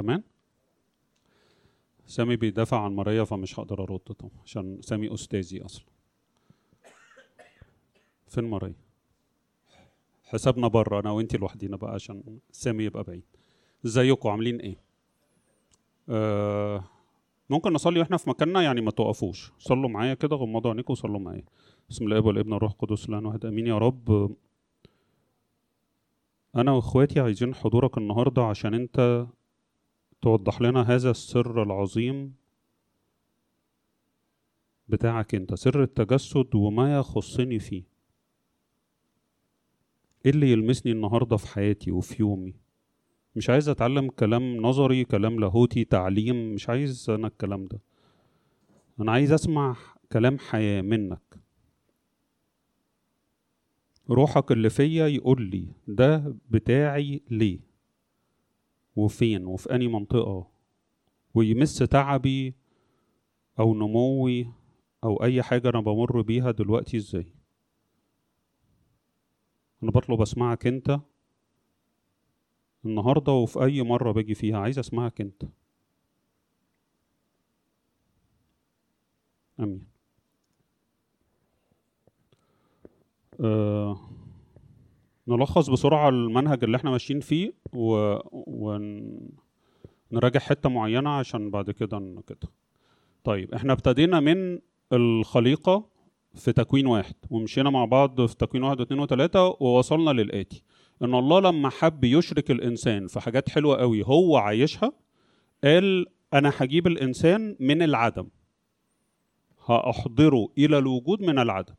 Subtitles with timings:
[0.00, 0.22] كمان.
[2.06, 5.86] سامي بيدافع عن ماريا فمش هقدر أرد طبعا عشان سامي أستاذي أصلا.
[8.26, 8.74] فين ماريا؟
[10.24, 13.24] حسابنا بره أنا وأنتي لوحدينا بقى عشان سامي يبقى بعيد.
[13.86, 14.76] إزيكم؟ عاملين إيه؟
[16.08, 16.84] آه
[17.50, 19.52] ممكن نصلي وإحنا في مكاننا؟ يعني ما توقفوش.
[19.58, 21.44] صلوا معايا كده غمضوا عينيكم وصلوا معايا.
[21.90, 23.46] بسم الله والابن والروح القدس الان واحد.
[23.46, 24.36] آمين يا رب.
[26.56, 29.26] أنا وإخواتي عايزين حضورك النهارده عشان أنت
[30.22, 32.34] توضح لنا هذا السر العظيم
[34.88, 37.82] بتاعك انت سر التجسد وما يخصني فيه.
[40.26, 42.54] إيه اللي يلمسني النهارده في حياتي وفي يومي؟
[43.36, 47.80] مش عايز أتعلم كلام نظري كلام لاهوتي تعليم مش عايز أنا الكلام ده.
[49.00, 49.76] أنا عايز أسمع
[50.12, 51.40] كلام حياة منك.
[54.10, 57.69] روحك اللي فيا يقول لي ده بتاعي ليه؟
[59.00, 60.46] وفين وفي أني منطقة
[61.34, 62.54] ويمس تعبي
[63.58, 64.52] أو نموي
[65.04, 67.26] أو أي حاجة أنا بمر بيها دلوقتي إزاي.
[69.82, 71.00] أنا بطلب أسمعك أنت
[72.84, 75.44] النهاردة وفي أي مرة باجي فيها عايز أسمعك أنت.
[79.60, 79.86] أمين.
[83.40, 84.09] أه
[85.30, 88.16] نلخص بسرعة المنهج اللي إحنا ماشيين فيه و...
[90.12, 92.48] ونراجع حتة معينة عشان بعد كده كده
[93.24, 94.58] طيب إحنا ابتدينا من
[94.92, 95.84] الخليقة
[96.34, 100.62] في تكوين واحد ومشينا مع بعض في تكوين واحد واثنين وثلاثة ووصلنا للآتي.
[101.02, 104.92] إن الله لما حب يشرك الإنسان في حاجات حلوة قوي هو عايشها
[105.64, 108.28] قال أنا هجيب الإنسان من العدم.
[109.66, 111.74] هأحضره إلى الوجود من العدم.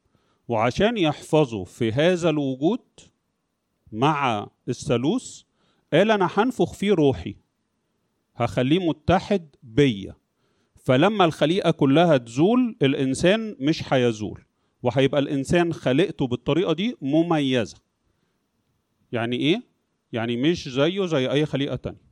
[0.48, 2.82] وعشان يحفظه في هذا الوجود
[3.92, 5.42] مع الثالوث
[5.94, 7.36] قال أنا هنفخ فيه روحي
[8.36, 10.16] هخليه متحد بيا.
[10.76, 14.42] فلما الخليقة كلها تزول الإنسان مش هيزول
[14.84, 17.78] وهيبقى الإنسان خلقته بالطريقة دي مميزة.
[19.12, 19.62] يعني إيه؟
[20.14, 22.12] يعني مش زيه زي أي خليقة تانية.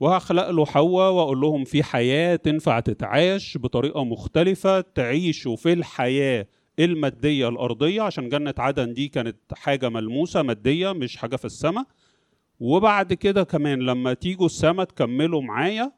[0.00, 6.46] وهخلق له حواء وأقول لهم في حياة تنفع تتعاش بطريقة مختلفة تعيشوا في الحياة.
[6.84, 11.84] المادية الأرضية عشان جنة عدن دي كانت حاجة ملموسة مادية مش حاجة في السماء.
[12.60, 15.92] وبعد كده كمان لما تيجوا السماء تكملوا معايا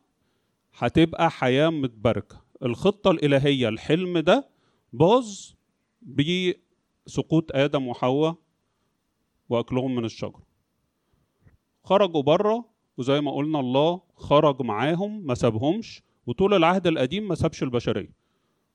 [0.78, 2.43] هتبقى حياة متباركة.
[2.62, 4.48] الخطة الإلهية الحلم ده
[4.93, 5.50] باظ
[6.03, 8.34] بسقوط آدم وحواء
[9.49, 10.43] وأكلهم من الشجره
[11.84, 12.64] خرجوا بره
[12.99, 18.22] وزي ما قلنا الله خرج معاهم ما سابهمش وطول العهد القديم ما سابش البشرية.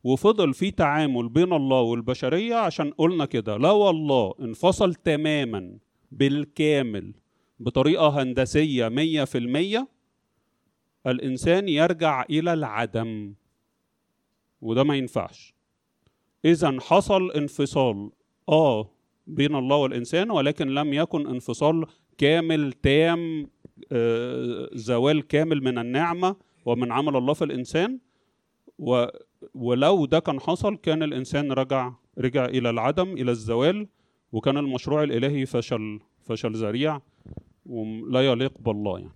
[0.07, 3.57] وفضل في تعامل بين الله والبشرية عشان قلنا كده.
[3.57, 5.77] لو الله انفصل تماما
[6.11, 7.13] بالكامل
[7.59, 9.87] بطريقة هندسية مية في المية.
[11.07, 13.33] الإنسان يرجع إلى العدم
[14.61, 15.53] وده ما ينفعش.
[16.45, 18.09] إذا حصل انفصال
[18.49, 18.89] آه
[19.27, 21.85] بين الله والإنسان ولكن لم يكن انفصال
[22.17, 23.47] كامل تام
[23.91, 26.35] آه زوال كامل من النعمة
[26.65, 27.99] ومن عمل الله في الإنسان.
[28.79, 29.05] و
[29.53, 33.87] ولو ده كان حصل كان الإنسان رجع رجع إلى العدم إلى الزوال
[34.31, 37.01] وكان المشروع الإلهي فشل فشل ذريع
[37.65, 39.11] ولا يليق بالله يعني.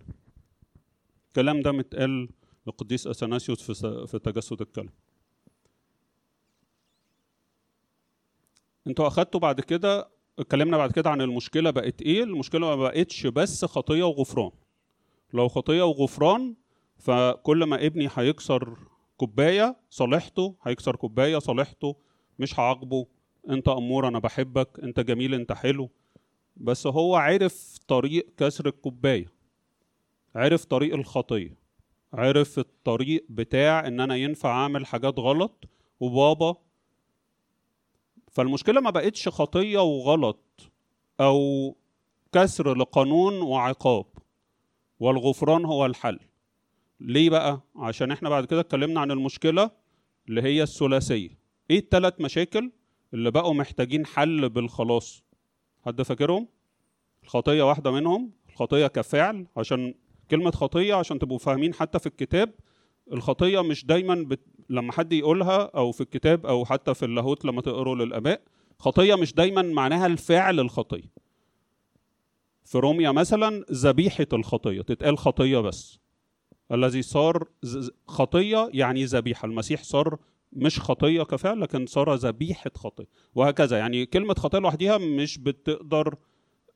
[1.27, 2.29] الكلام ده متقال
[2.67, 4.93] للقديس أثناسيوس في في تجسد الكلام
[8.87, 13.65] أنتوا أخدتوا بعد كده اتكلمنا بعد كده عن المشكلة بقت إيه؟ المشكلة ما بقتش بس
[13.65, 14.51] خطية وغفران.
[15.33, 16.55] لو خطية وغفران
[16.97, 18.77] فكل ما ابني هيكسر
[19.21, 21.95] كوباية صالحته هيكسر كوباية صالحته
[22.39, 23.07] مش هعاقبه.
[23.49, 25.89] انت أمور أنا بحبك انت جميل انت حلو.
[26.57, 29.31] بس هو عرف طريق كسر الكوباية
[30.35, 31.57] عرف طريق الخطية
[32.13, 35.63] عرف الطريق بتاع إن أنا ينفع أعمل حاجات غلط
[35.99, 36.55] وبابا.
[38.31, 40.71] فالمشكلة ما بقتش خطية وغلط
[41.19, 41.75] أو
[42.31, 44.05] كسر لقانون وعقاب
[44.99, 46.19] والغفران هو الحل.
[47.01, 49.71] ليه بقى؟ عشان إحنا بعد كده اتكلمنا عن المشكلة
[50.29, 51.29] اللي هي الثلاثية.
[51.69, 52.71] إيه الثلاث مشاكل
[53.13, 55.23] اللي بقوا محتاجين حل بالخلاص؟
[55.85, 56.47] حد فاكرهم؟
[57.23, 59.93] الخطية واحدة منهم الخطية كفعل عشان
[60.31, 62.53] كلمة خطية عشان تبقوا فاهمين حتى في الكتاب.
[63.11, 64.39] الخطية مش دايما بت...
[64.69, 68.41] لما حد يقولها أو في الكتاب أو حتى في اللاهوت لما تقروا للآباء
[68.79, 71.11] خطية مش دايما معناها الفعل الخطية.
[72.65, 76.00] في روميا مثلا ذبيحة الخطية تتقال خطية بس.
[76.71, 77.47] الذي صار
[78.07, 79.45] خطية يعني ذبيحة.
[79.45, 80.17] المسيح صار
[80.53, 83.77] مش خطية كفعل لكن صار ذبيحة خطية وهكذا.
[83.77, 86.15] يعني كلمة خطية لوحديها مش بتقدر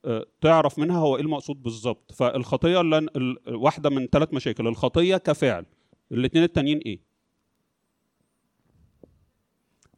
[0.06, 2.12] آه، تعرف منها هو إيه المقصود بالظبط.
[2.12, 5.66] فالخطية اللي واحدة من ثلاث مشاكل الخطية كفعل.
[6.12, 7.00] الاثنين التانيين إيه؟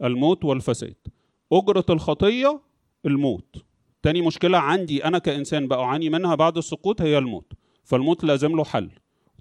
[0.04, 0.96] الموت والفساد.
[1.54, 2.62] أجرة الخطية
[3.06, 3.56] الموت.
[4.04, 7.54] تاني مشكلة عندي أنا كإنسان بعاني منها بعد السقوط هي الموت.
[7.84, 8.90] فالموت لازم له حل.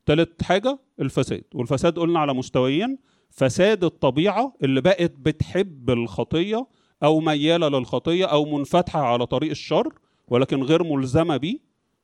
[0.07, 1.45] تالت حاجة الفساد.
[1.55, 2.99] والفساد قلنا على مستويين.
[3.31, 6.67] فساد الطبيعة اللي بقت بتحب الخطية
[7.03, 9.93] أو ميالة للخطية أو منفتحة على طريق الشر
[10.29, 11.59] ولكن غير ملزمة بيه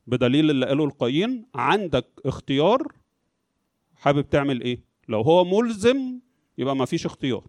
[0.07, 2.87] بدليل اللي قاله القايين عندك اختيار
[3.95, 6.19] حابب تعمل إيه؟ لو هو ملزم
[6.57, 7.43] يبقى ما فيش اختيار.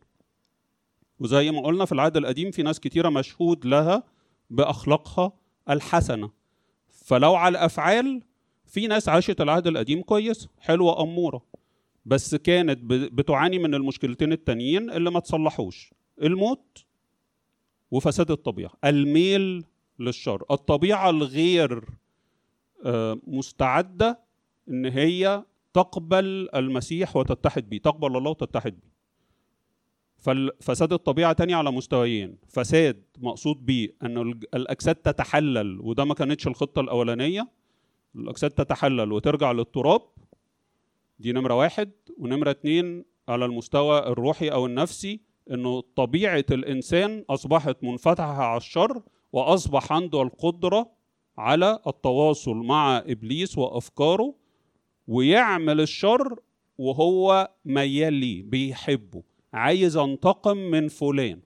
[1.20, 4.02] وزي ما قلنا في العهد القديم في ناس كتيرة مشهود لها
[4.50, 5.32] بأخلاقها
[5.70, 6.30] الحسنة.
[6.90, 8.22] فلو على الأفعال
[8.74, 11.42] في ناس عاشت العهد القديم كويس حلوة أمورة
[12.06, 15.90] بس كانت بتعاني من المشكلتين التانيين اللي ما تصلحوش
[16.22, 16.84] الموت
[17.90, 19.64] وفساد الطبيعة الميل
[19.98, 21.84] للشر الطبيعة الغير
[22.86, 24.18] آه، مستعدة
[24.68, 25.44] إن هي
[25.74, 28.94] تقبل المسيح وتتحد بيه تقبل الله وتتحد بيه.
[30.60, 34.18] ففساد الطبيعة تاني على مستويين فساد مقصود بيه أن
[34.54, 37.48] الأجساد تتحلل وده ما كانتش الخطة الأولانية
[38.16, 40.02] الأجساد تتحلل وترجع للتراب
[41.18, 41.90] دي نمرة واحد.
[42.18, 45.20] ونمرة اتنين على المستوى الروحي أو النفسي
[45.50, 49.02] أنه طبيعة الإنسان أصبحت منفتحة على الشر
[49.32, 50.90] وأصبح عنده القدرة
[51.38, 54.34] على التواصل مع إبليس وأفكاره
[55.08, 56.40] ويعمل الشر
[56.78, 59.22] وهو ميال ليه بيحبه
[59.52, 61.40] عايز أنتقم من فلان.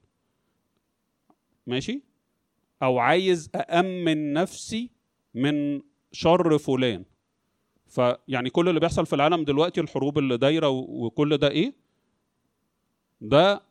[1.66, 2.02] ماشي؟
[2.82, 4.90] أو عايز أأمن نفسي
[5.34, 5.80] من
[6.12, 7.04] شر فلان.
[7.88, 11.74] فيعني كل اللي بيحصل في العالم دلوقتي الحروب اللي دايرة وكل ده إيه؟
[13.20, 13.62] ده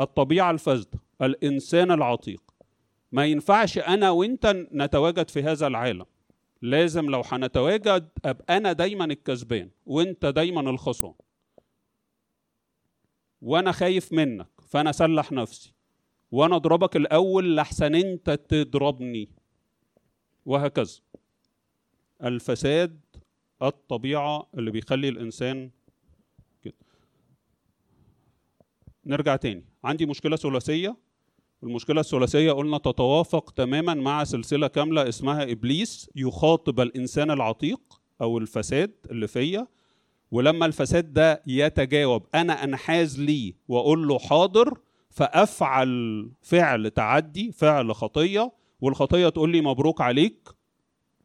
[0.00, 2.42] الطبيعة الفاسدة الإنسان العتيق.
[3.12, 6.04] ما ينفعش أنا وأنت نتواجد في هذا العالم.
[6.62, 11.14] لازم لو هنتواجد أبقى أنا دايما الكسبان وأنت دايما الخسران.
[13.42, 15.72] وأنا خايف منك فأنا أسلح نفسي.
[16.30, 19.28] وأنا أضربك الأول لحسن أنت تضربني.
[20.46, 21.00] وهكذا.
[22.24, 23.00] الفساد
[23.62, 25.70] الطبيعة اللي بيخلي الإنسان
[26.62, 26.74] كده.
[29.06, 29.64] نرجع تاني.
[29.84, 30.96] عندي مشكلة ثلاثية.
[31.62, 38.92] المشكلة الثلاثية قلنا تتوافق تماما مع سلسلة كاملة اسمها إبليس يخاطب الإنسان العتيق أو الفساد
[39.10, 39.66] اللي فيا.
[40.30, 44.78] ولما الفساد ده يتجاوب أنا أنحاز ليه وأقول له حاضر
[45.10, 50.48] فأفعل فعل تعدي فعل خطية والخطية تقول لي مبروك عليك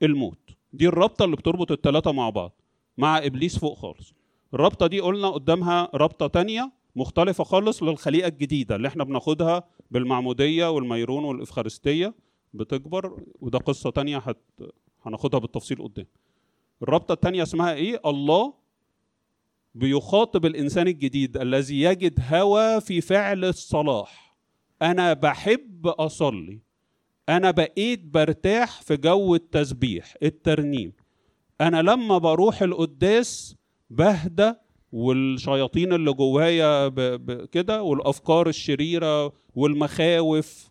[0.04, 0.43] الموت.
[0.74, 2.52] دي الرابطة اللي بتربط الثلاثه مع بعض
[2.98, 4.14] مع إبليس فوق خالص.
[4.54, 11.24] الرابطة دي قلنا قدامها رابطة تانية مختلفة خالص للخليقة الجديدة اللي إحنا بناخدها بالمعمودية والميرون
[11.24, 12.14] والإفخارستية
[12.54, 14.38] بتكبر وده قصة تانية هت...
[15.06, 16.06] هناخدها بالتفصيل قدام.
[16.84, 18.54] الرابطة التانية اسمها إيه؟ الله
[19.76, 24.36] بيخاطب الإنسان الجديد الذي يجد هوى في فعل الصلاح.
[24.82, 26.60] أنا بحب أصلي.
[27.30, 30.94] أنا بقيت برتاح في جو التسبيح الترنيم.
[31.62, 33.56] أنا لما بروح القداس
[33.90, 34.54] بهدى
[34.92, 36.90] والشياطين اللي جوايا
[37.46, 40.70] كده والأفكار الشريرة والمخاوف.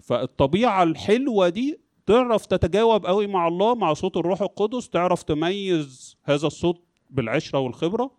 [0.00, 6.46] فالطبيعة الحلوة دي تعرف تتجاوب قوي مع الله مع صوت الروح القدس تعرف تميز هذا
[6.46, 8.10] الصوت بالعشرة والخبرة.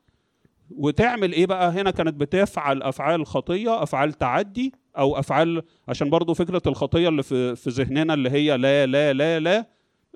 [0.71, 4.73] وتعمل إيه بقى؟ هنا كانت بتفعل أفعال خطية أفعال تعدي.
[4.97, 9.39] أو أفعال عشان برضو فكرة الخطية اللي في في ذهننا اللي هي لا لا لا
[9.39, 9.67] لا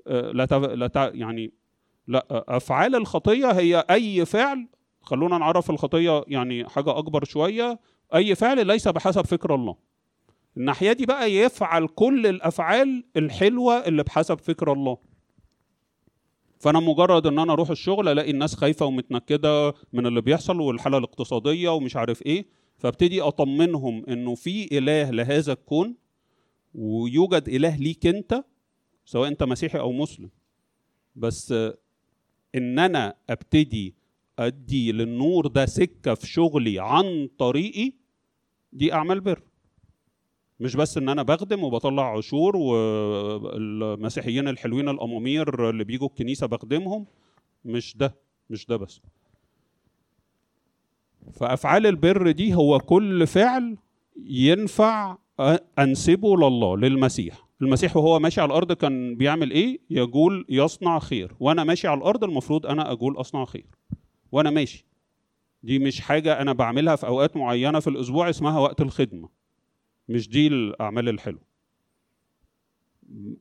[0.06, 1.52] آه، لا تف- لا يعني
[2.06, 4.68] لا آه، أفعال الخطية هي أي فعل
[5.02, 7.80] خلونا نعرف الخطية يعني حاجة أكبر شوية
[8.14, 9.76] أي فعل ليس بحسب فكر الله.
[10.56, 14.96] الناحية دي بقى يفعل كل الأفعال الحلوة اللي بحسب فكر الله.
[16.58, 21.68] فأنا مجرد إن أنا أروح الشغل ألاقي الناس خايفة ومتنكدة من اللي بيحصل والحالة الاقتصادية
[21.68, 22.46] ومش عارف إيه.
[22.80, 25.94] فابتدي أطمنهم إنه في إله لهذا الكون
[26.74, 28.44] ويوجد إله ليك أنت
[29.04, 30.30] سواء أنت مسيحي أو مسلم.
[31.16, 31.52] بس
[32.54, 33.94] إن أنا أبتدي
[34.38, 37.92] أدي للنور ده سكة في شغلي عن طريقي
[38.72, 39.42] دي اعمال بر.
[40.60, 47.06] مش بس إن أنا بخدم وبطلع عشور والمسيحيين الحلوين الأمامير اللي بيجوا الكنيسة بخدمهم
[47.64, 48.14] مش ده
[48.50, 49.00] مش ده بس.
[51.32, 53.76] فأفعال البر دي هو كل فعل
[54.26, 55.16] ينفع
[55.78, 57.46] أنسبه لله للمسيح.
[57.62, 61.32] المسيح وهو ماشي على الأرض كان بيعمل إيه؟ يقول يصنع خير.
[61.40, 63.66] وأنا ماشي على الأرض المفروض أنا أقول أصنع خير.
[64.32, 64.86] وأنا ماشي.
[65.62, 69.28] دي مش حاجة أنا بعملها في أوقات معينة في الأسبوع اسمها وقت الخدمة.
[70.08, 71.50] مش دي الأعمال الحلوة.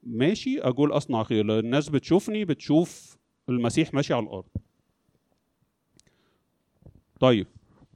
[0.03, 1.59] ماشي أقول أصنع خير.
[1.59, 3.17] الناس بتشوفني بتشوف
[3.49, 4.45] المسيح ماشي على الأرض.
[7.19, 7.47] طيب.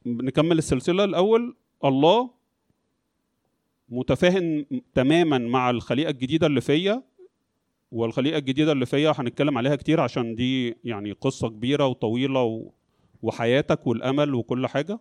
[0.05, 1.55] نكمل السلسلة الأول.
[1.85, 2.29] الله
[3.89, 7.03] متفاهم تماما مع الخليقة الجديدة اللي فيا
[7.91, 12.71] والخليقة الجديدة اللي فيا هنتكلم عليها كتير عشان دي يعني قصة كبيرة وطويلة.
[13.21, 14.99] وحياتك والأمل وكل حاجة.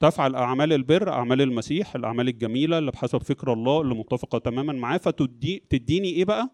[0.00, 4.98] تفعل أعمال البر أعمال المسيح الأعمال الجميلة اللي بحسب فكر الله اللي متفقة تماما معاه.
[4.98, 6.50] فتدي تديني إيه بقى؟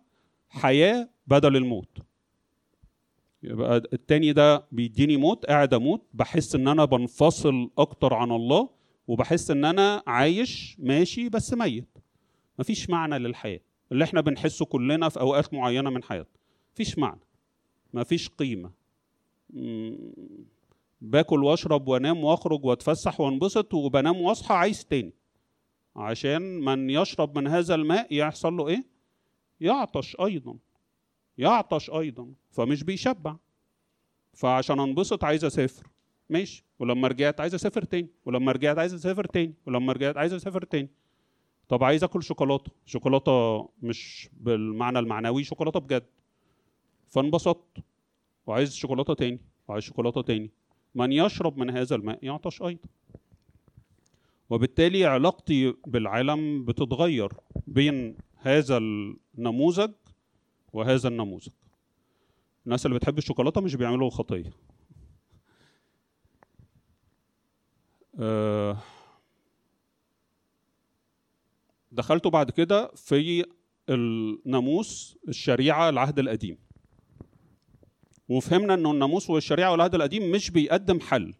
[0.49, 1.99] حياة بدل الموت.
[3.47, 6.03] يبقى التاني ده بيديني موت قاعد أموت.
[6.15, 8.69] بحس ان أنا بنفصل أكتر عن الله
[9.09, 11.89] وبحس ان أنا عايش ماشي بس ميت.
[12.59, 13.61] مفيش معنى للحياة.
[13.93, 16.37] اللي إحنا بنحسه كلنا في أوقات معينة من حياتنا.
[16.75, 17.21] مفيش معنى.
[17.95, 18.71] مفيش قيمة.
[21.01, 25.13] باكل واشرب وانام واخرج واتفسح وانبسط وبنام واصحى عايز تاني.
[25.97, 28.85] عشان من يشرب من هذا الماء يحصل له إيه؟
[29.61, 30.57] يعطش أيضا.
[31.39, 33.37] يعطش أيضا فمش بيشبع.
[34.35, 35.87] فعشان أنبسط عايز أسافر.
[36.31, 36.65] ماشي.
[36.79, 38.09] ولما رجعت عايز أسافر تاني.
[38.25, 39.55] ولما رجعت عايز أسافر تاني.
[39.67, 40.89] ولما رجعت عايز أسافر تاني.
[41.69, 42.73] طب عايز آكل شوكولاتة.
[42.87, 46.07] شوكولاتة مش بالمعنى المعنوي شوكولاتة بجد.
[47.09, 47.79] فانبسطت.
[48.47, 49.41] وعايز شوكولاتة تاني.
[49.69, 50.51] وعايز شوكولاتة تاني.
[50.95, 52.89] من يشرب من هذا الماء يعطش أيضا.
[54.51, 57.33] وبالتالي علاقتي بالعالم بتتغير
[57.67, 59.93] بين هذا النموذج
[60.73, 61.49] وهذا النموذج.
[62.67, 64.53] الناس اللي بتحب الشوكولاتة مش بيعملوا خطية.
[68.21, 68.79] آه،
[71.93, 73.45] دخلت بعد كده في
[73.89, 76.59] الناموس الشريعة العهد القديم.
[78.29, 81.35] وفهمنا إنه الناموس والشريعة والعهد القديم مش بيقدم حل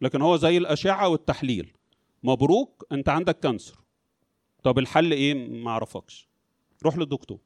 [0.00, 1.72] لكن هو زي الأشعة والتحليل.
[2.22, 3.78] مبروك أنت عندك cancer.
[4.62, 6.28] طب الحل إيه؟ ما أعرفكش.
[6.84, 7.38] روح للدكتور.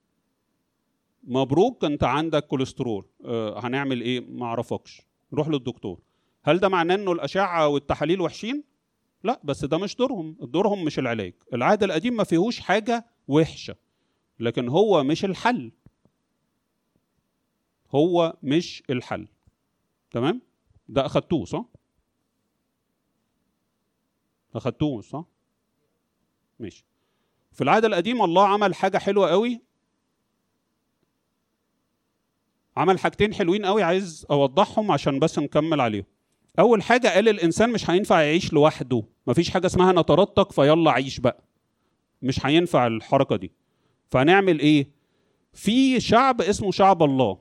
[1.29, 3.07] مبروك انت عندك كوليسترول.
[3.25, 5.03] آه هنعمل إيه؟ ما اعرفكش.
[5.33, 6.01] روح للدكتور.
[6.45, 8.65] هل ده معناه انه الاشعة والتحاليل وحشين؟
[9.25, 10.37] لا بس ده مش دورهم.
[10.41, 11.35] دورهم مش العلاج.
[11.55, 13.77] العهد القديم ما فيهوش حاجة وحشة
[14.41, 15.73] لكن هو مش الحل.
[17.95, 19.29] هو مش الحل.
[20.11, 20.41] تمام؟
[20.89, 21.65] ده أخدتوه صح؟
[24.55, 25.25] أخدتوه صح؟
[26.59, 26.85] ماشي.
[27.53, 29.68] في العهد القديم الله عمل حاجة حلوة قوي.
[32.79, 36.05] عمل حاجتين حلوين قوي عايز أوضحهم عشان بس نكمل عليهم.
[36.59, 39.03] أول حاجة قال الإنسان مش هينفع يعيش لوحده.
[39.27, 41.45] مفيش حاجة اسمها نترتق فيلا عيش بقى.
[42.23, 43.53] مش هينفع الحركة دي.
[44.11, 44.89] فهنعمل إيه؟
[45.53, 47.39] في شعب اسمه شعب الله.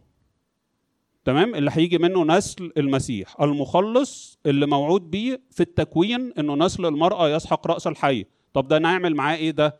[1.25, 3.41] تمام؟ اللي هيجي منه نسل المسيح.
[3.41, 8.25] المخلص اللي موعود بيه في التكوين إنه نسل المرأة يسحق رأس الحي.
[8.53, 9.79] طب ده نعمل معاه إيه ده؟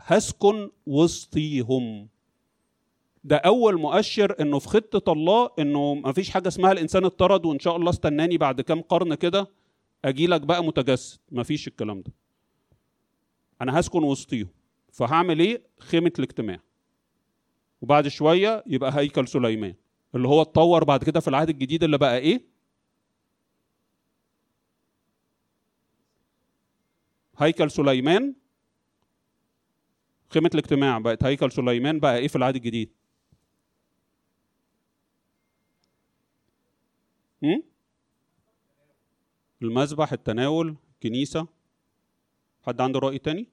[0.00, 2.08] هسكن وسطيهم.
[3.24, 7.58] ده أول مؤشر إنه في خطة الله إنه ما فيش حاجة اسمها الإنسان اطرد وإن
[7.58, 9.46] شاء الله استناني بعد كام قرن كده
[10.04, 11.18] أجي لك بقى متجسد.
[11.30, 12.12] ما فيش الكلام ده.
[13.60, 14.48] أنا هسكن وسطيهم.
[14.92, 16.60] فهعمل إيه؟ خيمة الاجتماع.
[17.82, 19.74] وبعد شوية يبقى هيكل سليمان
[20.14, 22.42] اللي هو اتطور بعد كده في العهد الجديد اللي بقى إيه؟
[27.38, 28.34] هيكل سليمان.
[30.30, 32.90] خيمة الاجتماع بقت هيكل سليمان بقى إيه في العهد الجديد؟
[37.42, 37.62] هم؟
[39.62, 41.46] المذبح التناول كنيسة
[42.62, 43.48] حد عنده رأي تاني؟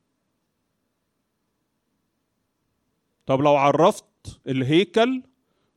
[3.26, 4.06] طب لو عرفت
[4.48, 5.24] الهيكل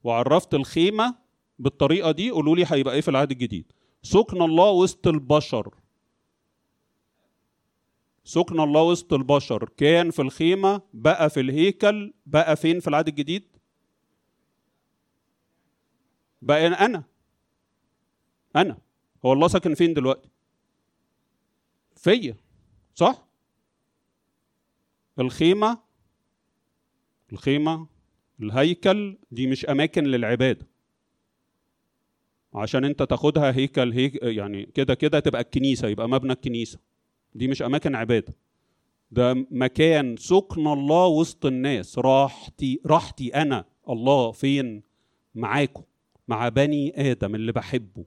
[0.05, 1.15] وعرفت الخيمة
[1.59, 5.75] بالطريقة دي قولوا لي هيبقى إيه في العهد الجديد؟ سكن الله وسط البشر
[8.25, 13.57] سكن الله وسط البشر كان في الخيمة بقى في الهيكل بقى فين في العهد الجديد
[16.43, 17.05] بقى أنا
[18.57, 18.79] أنا.
[19.25, 20.29] هو الله ساكن فين دلوقتي؟
[21.97, 22.37] فيا.
[22.95, 23.29] صح؟
[25.19, 25.79] الخيمة
[27.33, 27.87] الخيمة
[28.41, 30.67] الهيكل دي مش أماكن للعبادة.
[32.55, 36.79] عشان أنت تاخدها هيكل هيك يعني كده كده تبقى الكنيسة يبقى مبنى الكنيسة.
[37.35, 38.35] دي مش أماكن عبادة.
[39.11, 41.99] ده مكان سكن الله وسط الناس.
[41.99, 44.83] راحتي راحتي أنا الله فين؟
[45.35, 45.83] معاكم
[46.29, 48.05] مع بني آدم اللي بحبه.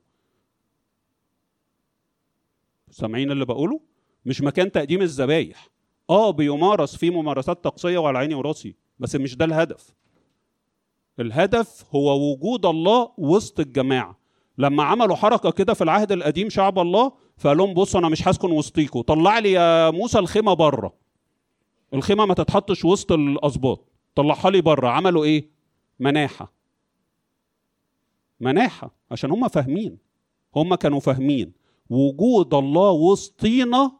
[2.97, 3.79] سامعين اللي بقوله؟
[4.25, 5.69] مش مكان تقديم الذبايح.
[6.09, 9.93] آه بيمارس فيه ممارسات طقسية وعلى عيني وراسي بس مش ده الهدف.
[11.19, 14.17] الهدف هو وجود الله وسط الجماعة.
[14.57, 18.51] لما عملوا حركة كده في العهد القديم شعب الله فقال لهم بصوا أنا مش هسكن
[18.51, 20.93] وسطيكم طلع لي يا موسى الخيمة بره.
[21.93, 23.85] الخيمة ما تتحطش وسط الأسباط.
[24.15, 24.87] طلعها لي بره.
[24.87, 25.49] عملوا إيه؟
[25.99, 26.53] مناحة.
[28.39, 29.97] مناحة عشان هم فاهمين.
[30.55, 31.66] هم كانوا فاهمين.
[31.89, 33.91] وجود الله وسطينا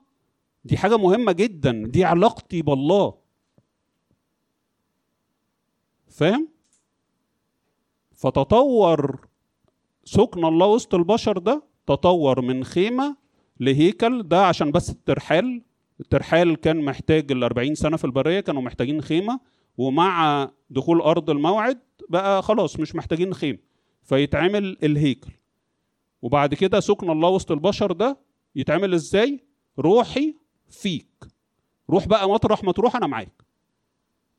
[0.66, 3.14] دي حاجة مهمة جدا دي علاقتي بالله.
[6.08, 6.48] فاهم؟
[8.16, 9.28] فتطور
[10.06, 13.16] سكن الله وسط البشر ده تطور من خيمة
[13.60, 15.62] لهيكل ده عشان بس الترحال.
[16.00, 19.40] الترحال كان محتاج ال 40 سنة في البرية كانوا محتاجين خيمة.
[19.78, 21.80] ومع دخول أرض الموعد
[22.10, 23.58] بقى خلاص مش محتاجين خيمة
[24.04, 25.32] فيتعمل الهيكل.
[26.22, 28.18] وبعد كده سكن الله وسط البشر ده
[28.56, 29.44] يتعمل إزاي؟
[29.80, 30.36] روحي
[30.70, 31.28] فيك.
[31.90, 33.44] روح بقى مطرح ما تروح أنا معاك.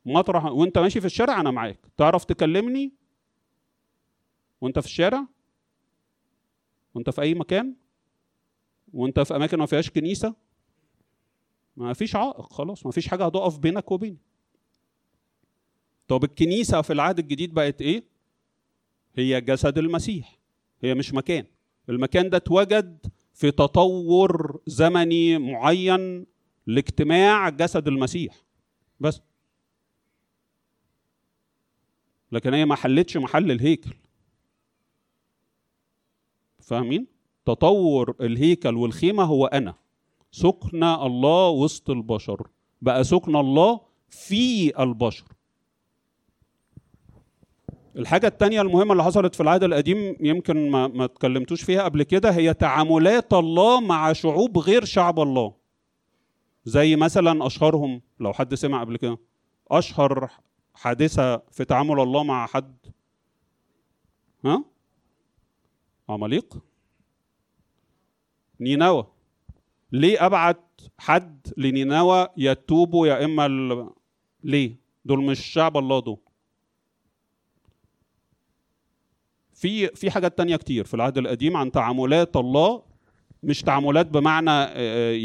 [0.05, 1.79] مطرح وأنت ماشي في الشارع أنا معاك.
[1.97, 2.91] تعرف تكلمني
[4.61, 5.25] وأنت في الشارع؟
[6.95, 7.75] وأنت في أي مكان؟
[8.93, 10.35] وأنت في أماكن ما فيهاش كنيسة؟
[11.77, 12.85] ما فيش عائق خلاص.
[12.85, 14.17] ما فيش حاجة هتقف بينك وبيني.
[16.07, 18.03] طب الكنيسة في العهد الجديد بقت إيه؟
[19.15, 20.39] هي جسد المسيح.
[20.83, 21.45] هي مش مكان.
[21.89, 26.25] المكان ده اتوجد في تطور زمني معين
[26.67, 28.35] لاجتماع جسد المسيح.
[28.99, 29.21] بس.
[32.31, 33.93] لكن هي ما حلتش محل الهيكل.
[36.59, 37.07] فاهمين؟
[37.45, 39.75] تطور الهيكل والخيمة هو أنا.
[40.31, 42.47] سكن الله وسط البشر.
[42.81, 45.25] بقى سكن الله في البشر.
[47.95, 52.31] الحاجة التانية المهمة اللي حصلت في العهد القديم يمكن ما, ما اتكلمتوش فيها قبل كده
[52.31, 55.53] هي تعاملات الله مع شعوب غير شعب الله.
[56.65, 59.17] زي مثلا أشهرهم لو حد سمع قبل كده
[59.71, 60.29] أشهر
[60.73, 62.77] حادثة في تعامل الله مع حد.
[64.45, 64.63] ها؟
[66.09, 66.57] عماليق؟
[68.59, 69.07] نينوى.
[69.91, 73.89] ليه أبعت حد لنينوى يتوبوا يا ال...
[74.43, 76.17] ليه؟ دول مش شعب الله دول.
[79.59, 82.83] في في حاجات تانية كتير في العهد القديم عن تعاملات الله
[83.43, 84.51] مش تعاملات بمعنى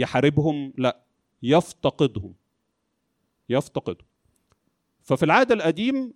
[0.01, 1.01] يحاربهم لا
[1.43, 2.35] يفتقدهم.
[3.49, 4.07] يفتقدهم.
[5.03, 6.15] ففي العهد القديم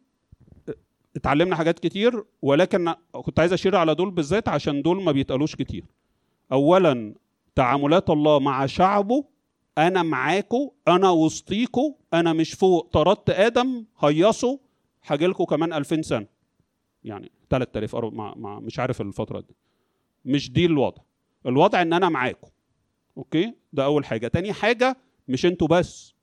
[1.17, 5.85] اتعلمنا حاجات كتير ولكن كنت عايز أشير على دول بالذات عشان دول ما بيتقالوش كتير.
[6.53, 7.15] اولا
[7.55, 9.25] تعاملات الله مع شعبه
[9.79, 14.59] أنا معاكو أنا وسطيكو أنا مش فوق طردت آدم هيصوا
[15.07, 16.38] هاجيلكوا كمان 2000 سنة.
[17.05, 19.57] يعني 3000 مع, مع مش عارف الفترة دي.
[20.25, 21.03] مش دي الوضع.
[21.47, 22.51] الوضع إن أنا معاكم.
[23.17, 24.29] أوكي؟ ده أول حاجة.
[24.29, 24.97] تاني حاجة
[25.29, 26.15] مش أنتوا بس.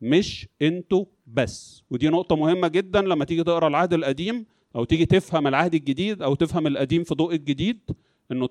[0.00, 1.82] مش أنتوا بس.
[1.90, 6.34] ودي نقطة مهمة جدا لما تيجي تقرأ العهد القديم أو تيجي تفهم العهد الجديد أو
[6.34, 7.80] تفهم القديم في ضوء الجديد
[8.32, 8.46] إنه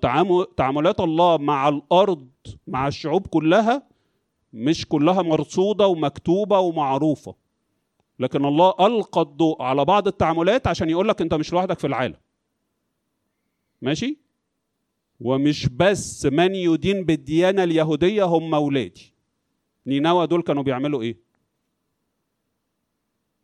[0.56, 2.28] تعاملات الله مع الأرض
[2.66, 3.82] مع الشعوب كلها
[4.52, 7.34] مش كلها مرصودة ومكتوبة ومعروفة.
[8.18, 12.16] لكن الله ألقى الضوء على بعض التعاملات عشان يقول لك أنت مش لوحدك في العالم.
[13.82, 14.18] ماشي؟
[15.20, 19.14] ومش بس من يدين بالديانة اليهودية هم أولادي.
[19.86, 21.16] نينوى دول كانوا بيعملوا إيه؟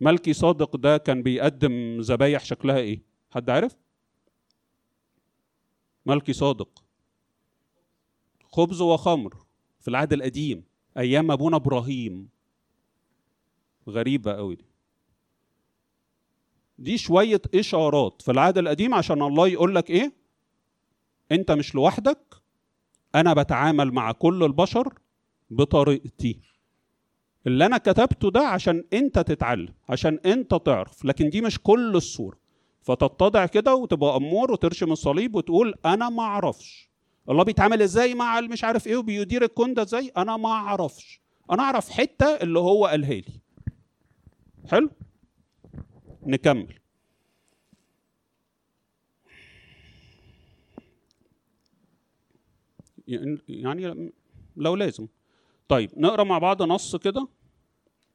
[0.00, 3.76] ملكي صادق ده كان بيقدم ذبايح شكلها إيه؟ حد عارف؟
[6.06, 6.84] ملكي صادق.
[8.44, 9.34] خبز وخمر
[9.80, 10.64] في العهد القديم
[10.96, 12.28] أيام أبونا إبراهيم.
[13.88, 14.64] غريبة قوي دي.
[16.78, 20.12] دي شوية إشارات في العهد القديم عشان الله يقول لك إيه؟
[21.32, 22.34] أنت مش لوحدك
[23.14, 24.94] أنا بتعامل مع كل البشر
[25.50, 26.40] بطريقتي.
[27.46, 32.38] اللي أنا كتبته ده عشان أنت تتعلم عشان أنت تعرف لكن دي مش كل الصورة.
[32.82, 36.88] فتتضع كده وتبقى أمور وترشم الصليب وتقول أنا ما أعرفش.
[37.30, 41.20] الله بيتعامل إزاي مع مش عارف إيه وبيدير الكون ده إزاي؟ أنا ما أعرفش.
[41.50, 43.40] أنا أعرف حتة اللي هو قالها لي.
[44.70, 44.90] حلو؟
[46.26, 46.78] نكمل.
[53.48, 54.12] يعني
[54.56, 55.06] لو لازم.
[55.68, 57.28] طيب نقرأ مع بعض نص كده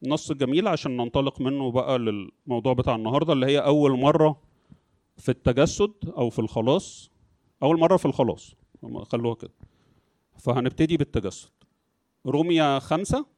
[0.04, 4.42] نص جميل عشان ننطلق منه بقى للموضوع بتاع النهارده اللي هي أول مرة
[5.18, 7.12] في التجسد أو في الخلاص.
[7.64, 8.56] أول مرة في الخلاص
[9.12, 9.54] خلوها كده.
[10.38, 11.50] فهنبتدي بالتجسد.
[12.26, 13.33] روميا خمسة.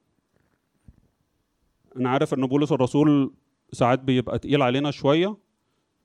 [1.97, 3.33] أنا عارف إن بولس الرسول
[3.71, 5.37] ساعات بيبقى تقيل علينا شوية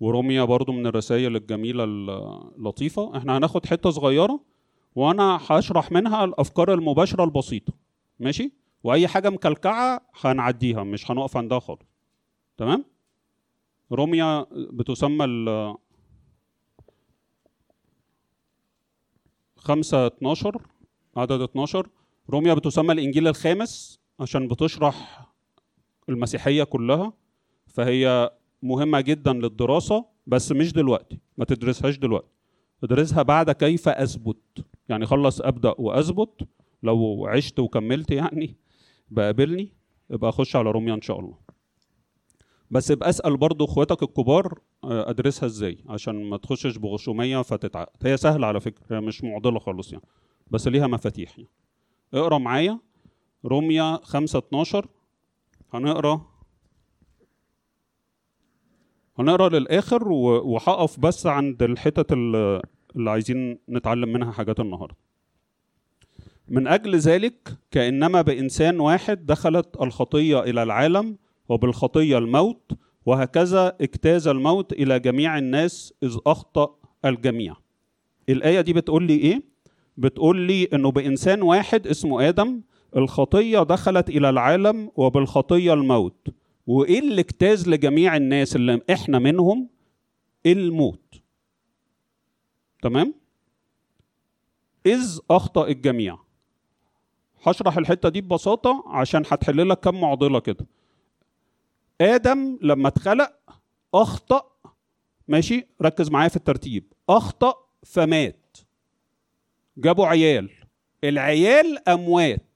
[0.01, 3.17] وروميا برضو من الرسائل الجميلة اللطيفة.
[3.17, 4.41] إحنا هناخد حتة صغيرة
[4.95, 7.73] وأنا هشرح منها الأفكار المباشرة البسيطة.
[8.21, 8.53] ماشي؟
[8.85, 11.83] وأي حاجة مكلكعة هنعديها مش هنقف عندها خالص.
[12.57, 12.85] تمام؟
[13.93, 15.75] روميا بتسمى ال
[19.57, 20.63] خمسة 12
[21.17, 21.89] عدد 12
[22.31, 25.27] روميا بتسمى الإنجيل الخامس عشان بتشرح
[26.11, 27.13] المسيحية كلها
[27.67, 28.31] فهي
[28.63, 32.35] مهمة جدا للدراسة بس مش دلوقتي ما تدرسهاش دلوقتي.
[32.85, 34.65] ادرسها بعد كيف أثبت.
[34.89, 36.49] يعني خلص أبدأ وأثبت.
[36.83, 38.57] لو عشت وكملت يعني
[39.11, 39.73] بقابلني
[40.11, 41.35] ابقى أخش على روميا إن شاء الله.
[42.71, 48.07] بس ابقى أسأل برضو إخواتك الكبار آه، أدرسها إزاي؟ عشان ما تخشش بغشومية فتتعقد.
[48.07, 50.05] هي سهلة على فكرة هي مش معضلة خالص يعني
[50.51, 51.51] بس ليها مفاتيح يعني.
[52.15, 52.79] اقرأ معايا.
[53.45, 54.87] روميا 5 12
[55.73, 56.27] هنقرا.
[59.19, 64.97] هنقرا للآخر وهقف بس عند الحتت اللي عايزين نتعلم منها حاجات النهارده.
[66.49, 71.17] من أجل ذلك كأنما بإنسان واحد دخلت الخطية إلى العالم
[71.49, 72.73] وبالخطية الموت
[73.07, 77.57] وهكذا اجتاز الموت إلى جميع الناس إذ أخطأ الجميع.
[78.29, 79.43] الآية دي بتقول لي إيه؟
[79.97, 82.61] بتقول لي إنه بإنسان واحد اسمه آدم
[82.97, 86.29] الخطية دخلت إلى العالم وبالخطية الموت.
[86.67, 89.69] وإيه اللي اجتاز لجميع الناس اللي إحنا منهم؟
[90.47, 91.23] الموت.
[92.83, 93.15] تمام؟
[94.87, 96.19] إذ أخطأ الجميع.
[97.47, 100.67] هشرح الحتة دي ببساطة عشان هتحل لك كم معضلة كده.
[102.01, 103.33] آدم لما اتخلق
[103.95, 104.51] أخطأ.
[105.29, 106.93] ماشي؟ ركز معايا في الترتيب.
[107.09, 108.57] أخطأ فمات.
[109.77, 110.51] جابوا عيال.
[111.05, 112.50] العيال أموات.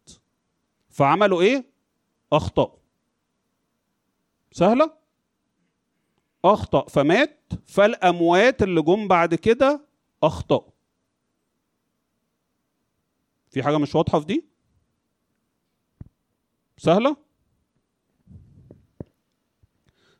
[0.94, 1.64] فعملوا إيه؟
[2.32, 2.76] أخطأوا.
[4.52, 4.92] سهلة؟
[6.44, 6.88] أخطأ.
[6.88, 9.86] فمات؟ فالأموات اللي جم بعد كده
[10.22, 10.70] أخطأوا.
[13.50, 14.44] في حاجة مش واضحة في دي؟
[16.76, 17.16] سهلة؟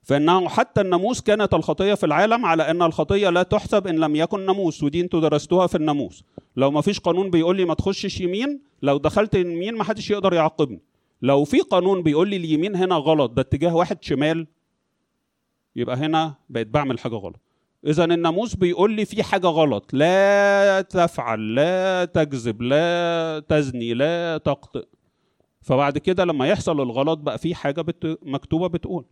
[0.04, 4.46] فانه حتى الناموس كانت الخطية في العالم على أن الخطية لا تحسب إن لم يكن
[4.46, 6.24] ناموس ودي أنتوا درستوها في الناموس.
[6.56, 10.32] لو ما فيش قانون بيقول لي ما تخشش يمين لو دخلت يمين ما حدش يقدر
[10.32, 10.80] يعاقبني.
[11.22, 14.46] لو في قانون بيقول لي اليمين هنا غلط ده اتجاه واحد شمال
[15.76, 17.36] يبقى هنا بقيت بعمل حاجة غلط.
[17.86, 24.84] إذا الناموس بيقول لي في حاجة غلط لا تفعل لا تكذب لا تزني لا تقطئ
[25.60, 28.18] فبعد كده لما يحصل الغلط بقى في حاجة بت...
[28.22, 29.04] مكتوبة بتقول.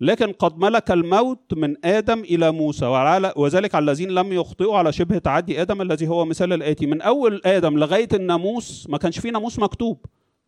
[0.00, 4.92] لكن قد ملك الموت من آدم إلى موسى وعلى وذلك على الذين لم يخطئوا على
[4.92, 6.86] شبه تعدي آدم الذي هو مثال الآتي.
[6.86, 10.06] من أول آدم لغاية الناموس ما كانش في ناموس مكتوب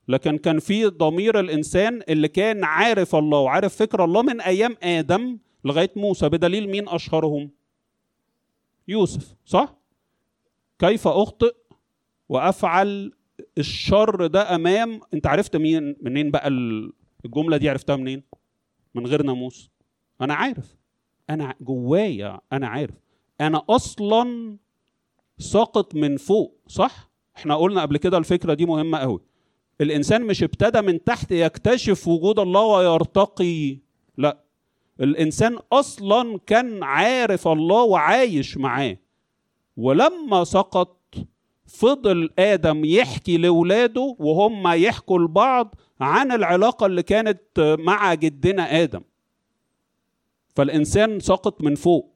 [0.09, 5.38] لكن كان في ضمير الإنسان اللي كان عارف الله وعارف فكر الله من أيام آدم
[5.64, 6.28] لغاية موسى.
[6.28, 7.50] بدليل مين أشهرهم؟
[8.88, 9.74] يوسف صح؟
[10.78, 11.54] كيف أخطئ
[12.28, 13.12] وأفعل
[13.59, 16.48] الشر ده أمام؟ أنت عرفت مين منين بقى
[17.24, 18.22] الجملة دي؟ عرفتها منين؟
[18.96, 19.70] من غير ناموس.
[20.20, 20.76] أنا عارف.
[21.30, 22.94] أنا جوايا أنا عارف.
[23.40, 24.56] أنا أصلا
[25.38, 29.20] ساقط من فوق صح؟ إحنا قلنا قبل كده الفكرة دي مهمة قوي
[29.80, 33.78] الإنسان مش ابتدى من تحت يكتشف وجود الله ويرتقي.
[34.16, 34.38] لا.
[35.00, 38.96] الإنسان أصلا كان عارف الله وعايش معاه.
[39.76, 40.96] ولما سقط
[41.66, 47.40] فضل آدم يحكي لاولاده وهم يحكوا لبعض عن العلاقة اللي كانت
[47.78, 49.00] مع جدنا آدم.
[50.56, 52.12] فالإنسان سقط من فوق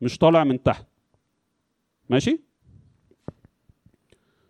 [0.00, 0.86] مش طالع من تحت.
[2.10, 2.40] ماشي؟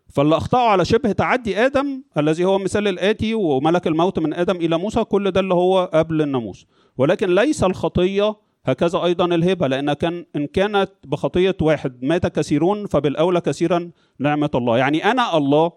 [0.09, 4.77] فاللي اخطاوا على شبه تعدي آدم الذي هو مثال الآتي وملك الموت من آدم إلى
[4.77, 6.65] موسى كل ده اللي هو قبل الناموس.
[6.97, 13.41] ولكن ليس الخطية هكذا أيضا الهبة لأن كان إن كانت بخطية واحد مات كثيرون فبالأولى
[13.41, 14.77] كثيرا نعمة الله.
[14.77, 15.71] يعني أنا الله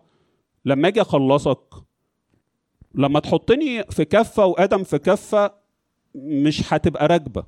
[0.64, 1.60] لما أجي أخلصك
[2.94, 5.54] لما تحطني في كفة وآدم في كفة
[6.14, 7.44] مش هتبقى راكبة.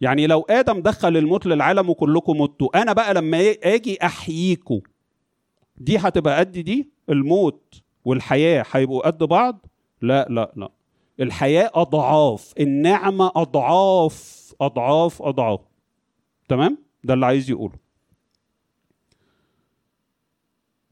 [0.00, 4.80] يعني لو آدم دخل الموت للعالم وكلكم متوا أنا بقى لما آجي احييكم
[5.76, 9.66] دي هتبقى قد دي؟ الموت والحياة هيبقوا قد بعض؟
[10.02, 10.70] لا لا لا.
[11.20, 15.60] الحياة أضعاف النعمة أضعاف أضعاف أضعاف.
[16.48, 17.74] تمام؟ ده اللي عايز يقوله.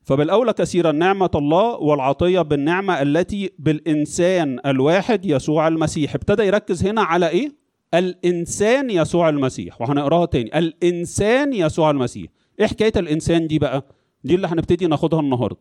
[0.08, 6.14] فبالأولى كثيرا نعمة الله والعطية بالنعمة التي بالإنسان الواحد يسوع المسيح.
[6.14, 7.52] ابتدى يركز هنا على إيه؟
[7.94, 9.80] الإنسان يسوع المسيح.
[9.80, 10.58] وهنقراها تاني.
[10.58, 12.30] الإنسان يسوع المسيح.
[12.60, 13.86] إيه حكاية الإنسان دي بقى؟
[14.24, 15.58] دي اللي هنبتدي ناخدها النهارده.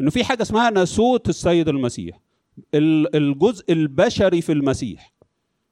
[0.00, 2.20] إنه في حاجة اسمها ناسوت السيد المسيح.
[2.74, 5.12] الجزء البشري في المسيح.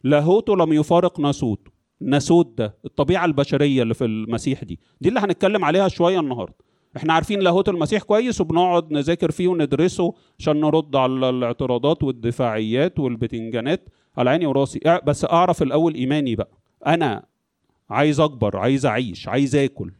[0.05, 1.71] لاهوته لم يفارق ناسوته.
[2.01, 4.81] ناسوت ده الطبيعة البشرية اللي في المسيح دي.
[5.01, 6.66] دي اللي هنتكلم عليها شوية النهارده.
[6.97, 13.89] إحنا عارفين لاهوت المسيح كويس وبنقعد نذاكر فيه وندرسه عشان نرد على الاعتراضات والدفاعيات والبتنجانات
[14.17, 14.81] على عيني وراسي.
[15.07, 16.51] بس أعرف الأول إيماني بقى.
[16.87, 17.23] أنا
[17.91, 19.93] عايز أكبر عايز أعيش عايز آكل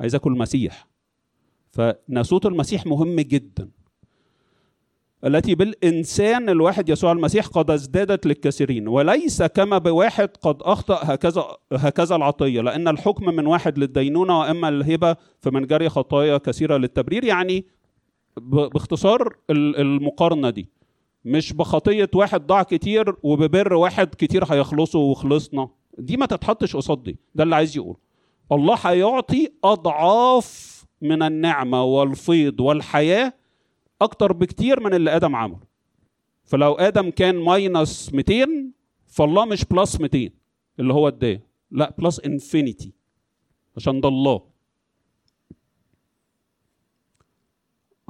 [0.00, 0.86] عايز آكل مسيح
[1.70, 3.68] فناسوت المسيح مهم جدا.
[5.26, 12.16] التي بالإنسان الواحد يسوع المسيح قد ازدادت للكثيرين وليس كما بواحد قد أخطأ هكذا هكذا
[12.16, 17.64] العطية لأن الحكم من واحد للدينونة وأما الهبة فمن جري خطايا كثيرة للتبرير يعني
[18.36, 20.68] باختصار المقارنة دي.
[21.24, 25.68] مش بخطية واحد ضاع كتير وببر واحد كتير هيخلصوا وخلصنا.
[25.98, 27.96] دي ما تتحطش قصاد دي ده اللي عايز يقول.
[28.52, 33.32] الله هيعطي أضعاف من النعمة والفيض والحياة
[34.02, 35.60] أكتر بكتير من اللي آدم عمله.
[36.44, 38.46] فلو آدم كان minus 200
[39.06, 40.30] فالله مش plus 200
[40.80, 42.92] اللي هو اداه لا plus infinity
[43.76, 44.49] عشان ده الله.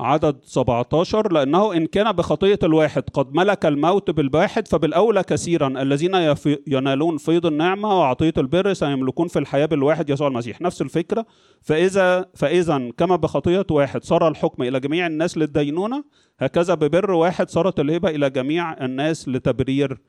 [0.00, 6.34] عدد 17 لأنه إن كان بخطية الواحد قد ملك الموت بالواحد فبالأولى كثيرا الذين
[6.66, 10.60] ينالون فيض النعمة وعطية البر سيملكون في الحياة بالواحد يسوع المسيح.
[10.60, 11.26] نفس الفكرة.
[11.62, 16.04] فإذا فإذا كما بخطية واحد صار الحكم إلى جميع الناس للدينونة
[16.38, 20.00] هكذا ببر واحد صارت الهبة إلى جميع الناس لتبرير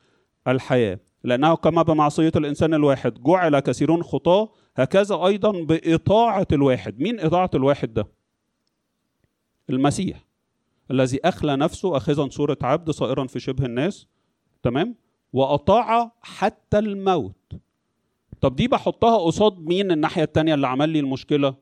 [0.48, 1.00] الحياة.
[1.24, 7.00] لأنه كما بمعصية الإنسان الواحد جعل كثيرون خطاة هكذا أيضا بإطاعة الواحد.
[7.00, 8.21] مين إطاعة الواحد ده؟
[9.72, 10.26] المسيح
[10.92, 14.08] الذي أخلى نفسه أخذا صورة عبد صائرا في شبه الناس.
[14.64, 14.96] تمام؟
[15.34, 17.54] وأطاع حتى الموت.
[18.42, 21.56] طب دي بحطها قصاد مين الناحية التانية اللي عمل لي المشكلة؟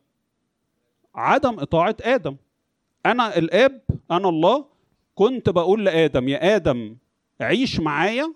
[1.16, 2.36] عدم إطاعة آدم.
[3.06, 4.66] أنا الآب أنا الله.
[5.16, 6.98] كنت بقول لآدم يا آدم
[7.42, 8.34] عيش معايا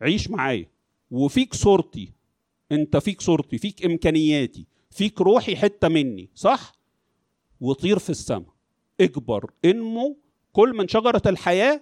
[0.00, 0.66] عيش معايا.
[1.10, 2.12] وفيك صورتي.
[2.72, 6.28] أنت فيك صورتي فيك إمكانياتي فيك روحي حتة مني.
[6.34, 6.72] صح؟
[7.60, 8.59] وطير في السماء.
[9.00, 10.18] اكبر انمو
[10.52, 11.80] كل من شجرة الحياة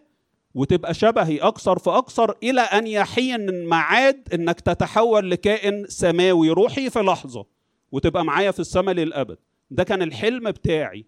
[0.54, 7.46] وتبقى شبهي أكثر فأكثر إلى أن يحين معاد إنك تتحول لكائن سماوي روحي في لحظة
[7.92, 9.38] وتبقى معايا في السماء للأبد.
[9.70, 11.06] ده كان الحلم بتاعي.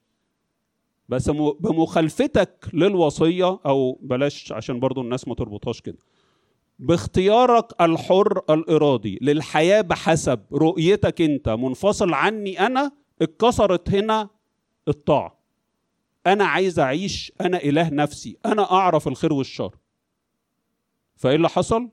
[1.09, 5.99] بس بمخالفتك للوصية أو بلاش عشان برضو الناس ما تربطهاش كده.
[6.79, 12.93] باختيارك الحر الإرادي للحياة بحسب رؤيتك أنت منفصل عني أنا
[13.23, 14.29] اتكسرت هنا
[14.89, 15.40] الطاعة.
[16.31, 19.77] أنا عايز أعيش أنا إله نفسي أنا أعرف الخير والشر.
[21.17, 21.91] فإيه اللي حصل؟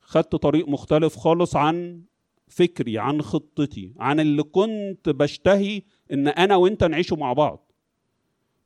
[0.00, 2.02] خدت طريق مختلف خالص عن
[2.48, 5.82] فكري عن خطتي عن اللي كنت بشتهي
[6.12, 7.72] إن أنا وأنت نعيشه مع بعض.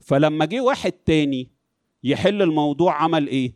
[0.01, 1.51] فلما جه واحد تاني
[2.05, 3.55] يحل الموضوع عمل إيه؟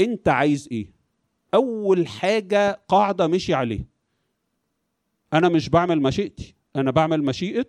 [0.00, 0.92] أنت عايز إيه؟
[1.54, 3.84] أول حاجة قاعدة مشي عليها.
[5.32, 7.66] أنا مش بعمل مشيئتي أنا بعمل مشيئة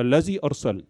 [0.00, 0.88] الذي أرسلني.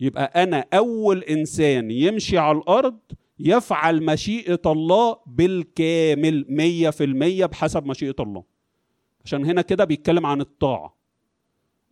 [0.00, 2.98] يبقى أنا أول إنسان يمشي على الأرض
[3.38, 8.44] يفعل مشيئة الله بالكامل مية في المية بحسب مشيئة الله.
[9.24, 10.96] عشان هنا كده بيتكلم عن الطاعة.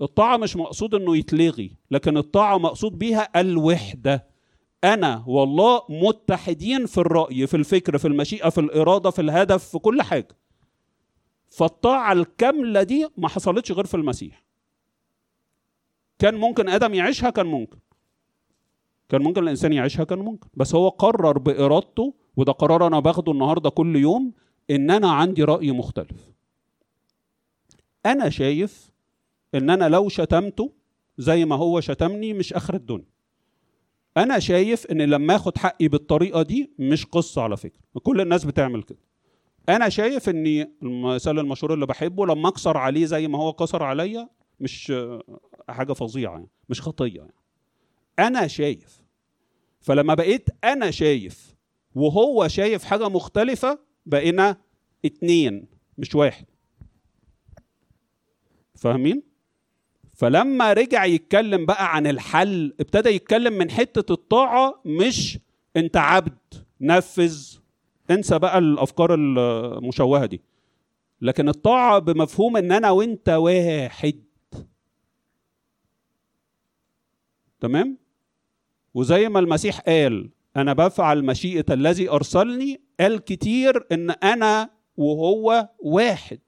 [0.00, 4.26] الطاعة مش مقصود إنه يتلغي لكن الطاعة مقصود بيها الوحدة.
[4.84, 10.02] أنا والله متحدين في الرأي في الفكر في المشيئة في الإرادة في الهدف في كل
[10.02, 10.36] حاجة.
[11.50, 14.49] فالطاعة الكاملة دي ما حصلتش غير في المسيح.
[16.20, 17.78] كان ممكن آدم يعيشها كان ممكن.
[19.08, 20.48] كان ممكن الإنسان يعيشها كان ممكن.
[20.54, 24.32] بس هو قرر بإرادته وده قرار أنا باخده النهاردة كل يوم
[24.70, 26.30] إن أنا عندي رأي مختلف.
[28.06, 28.90] أنا شايف
[29.54, 30.72] إن أنا لو شتمته
[31.18, 33.10] زي ما هو شتمني مش آخر الدنيا.
[34.16, 37.80] أنا شايف إن لما آخد حقي بالطريقة دي مش قصة على فكرة.
[38.02, 38.98] كل الناس بتعمل كده.
[39.68, 44.28] أنا شايف ان المثال المشهور اللي بحبه لما أكسر عليه زي ما هو كسر عليا
[44.60, 44.92] مش
[45.72, 47.34] حاجة فظيعة يعني مش خطية يعني.
[48.18, 49.00] أنا شايف
[49.80, 51.54] فلما بقيت أنا شايف
[51.94, 54.56] وهو شايف حاجة مختلفة بقينا
[55.04, 55.66] اتنين
[55.98, 56.44] مش واحد.
[58.74, 59.22] فاهمين؟
[60.14, 65.38] فلما رجع يتكلم بقى عن الحل ابتدى يتكلم من حتة الطاعة مش
[65.76, 66.38] أنت عبد
[66.80, 67.58] نفذ.
[68.10, 70.40] انسى بقى الأفكار المشوهة دي.
[71.20, 74.22] لكن الطاعة بمفهوم إن أنا وأنت واحد.
[77.60, 77.98] تمام؟
[78.94, 86.40] وزي ما المسيح قال أنا بفعل مشيئة الذي أرسلني قال كتير إن أنا وهو واحد.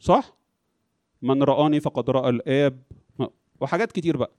[0.00, 0.36] صح؟
[1.22, 2.82] من رآني فقد رأى الآب.
[3.60, 4.32] وحاجات كتير بقى.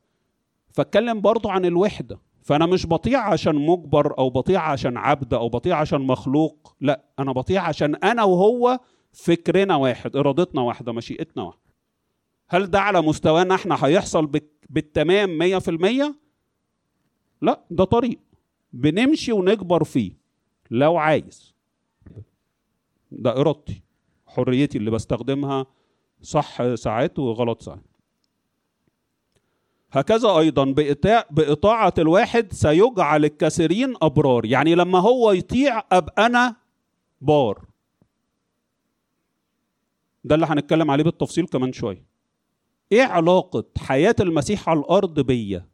[0.74, 2.20] فاتكلم برضو عن الوحدة.
[2.42, 6.76] فأنا مش بطيع عشان مجبر أو بطيع عشان عبد أو بطيع عشان مخلوق.
[6.82, 8.80] لا أنا بطيع عشان أنا وهو
[9.14, 11.65] فكرنا واحد إرادتنا واحدة مشيئتنا واحدة.
[12.48, 14.32] هل ده على مستوانا إحنا هيحصل
[14.70, 16.16] بالتمام مية في المية؟
[17.42, 18.20] لا ده طريق.
[18.74, 20.12] بنمشي ونكبر فيه.
[20.72, 21.54] لو عايز.
[23.12, 23.82] ده إرادتي.
[24.28, 25.66] حريتي اللي بستخدمها
[26.22, 27.80] صح ساعات وغلط ساعات.
[29.92, 30.66] هكذا أيضا
[31.32, 34.46] بإطاعة الواحد سيجعل الكثيرين أبرار.
[34.46, 36.56] يعني لما هو يطيع ابقى أنا
[37.22, 37.66] بار.
[40.24, 42.15] ده اللي هنتكلم عليه بالتفصيل كمان شوية.
[42.92, 45.66] إيه علاقة حياة المسيح على الأرض بيا؟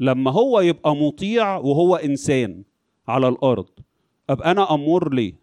[0.00, 2.64] لما هو يبقى مطيع وهو إنسان
[3.08, 3.68] على الأرض
[4.30, 5.34] أبقى أنا امور ليه؟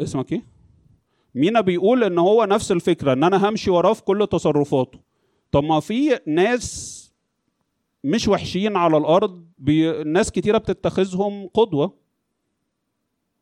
[0.00, 0.42] اسمك إيه؟
[1.34, 4.98] مينا بيقول إن هو نفس الفكرة إن أنا همشي وراه في كل تصرفاته.
[5.52, 6.98] طب ما في ناس
[8.04, 10.04] مش وحشين على الأرض بي...
[10.04, 11.94] ناس كتيرة بتتخذهم قدوة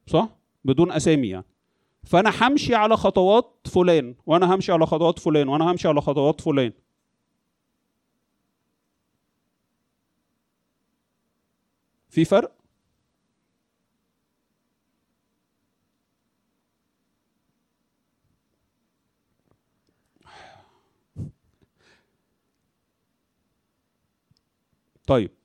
[0.06, 0.28] صح؟
[0.64, 1.44] بدون أسامي يعني.
[2.04, 6.72] فأنا همشي على خطوات فلان وأنا همشي على خطوات فلان وأنا همشي على خطوات فلان.
[12.10, 12.52] في فرق؟
[25.06, 25.39] طيب.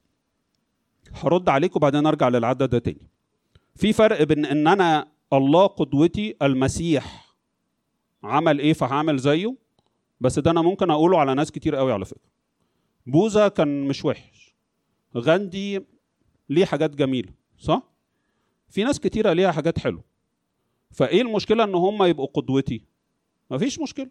[1.15, 3.09] هرد عليك وبعدين ارجع للعدد ده تاني.
[3.75, 7.35] في فرق بين إن أنا الله قدوتي المسيح
[8.23, 9.55] عمل إيه فهعمل زيه
[10.21, 12.29] بس ده أنا ممكن أقوله على ناس كتير قوي على فكرة.
[13.07, 14.55] بوذا كان مش وحش.
[15.17, 15.81] غاندي
[16.49, 17.83] ليه حاجات جميلة صح؟
[18.69, 20.03] في ناس كتيرة ليها حاجات حلوة.
[20.91, 22.81] فإيه المشكلة إن هم يبقوا قدوتي؟
[23.51, 24.09] مفيش مشكلة.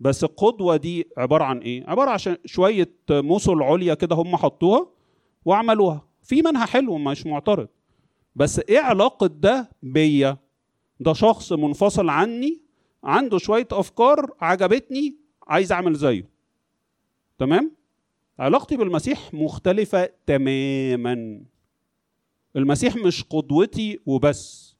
[0.00, 4.86] بس القدوة دي عبارة عن إيه؟ عبارة عن شوية مثل عليا كده هم حطوها
[5.44, 6.08] وعملوها.
[6.24, 7.68] في منها حلو مش معترض.
[8.36, 10.36] بس إيه علاقة ده بيا؟
[11.00, 12.60] ده شخص منفصل عني
[13.04, 16.28] عنده شوية أفكار عجبتني عايز أعمل زيه.
[17.38, 17.72] تمام؟
[18.38, 21.42] علاقتي بالمسيح مختلفة تماما.
[22.56, 24.76] المسيح مش قدوتي وبس.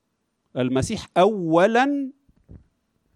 [0.56, 2.10] المسيح أولا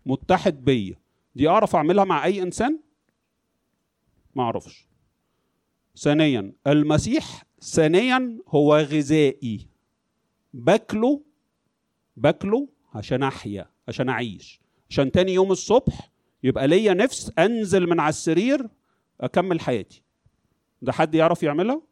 [0.07, 0.97] متحد بيا.
[1.35, 2.79] دي أعرف أعملها مع أي إنسان؟
[4.35, 4.87] ما أعرفش.
[5.97, 9.69] ثانيا المسيح ثانيا هو غذائي.
[10.55, 11.23] باكله
[12.17, 14.61] باكله عشان أحيا عشان أعيش.
[14.91, 16.11] عشان تاني يوم الصبح
[16.43, 18.69] يبقى ليا نفس أنزل من على السرير
[19.21, 20.03] أكمل حياتي.
[20.83, 21.83] ده حد يعرف يعملها؟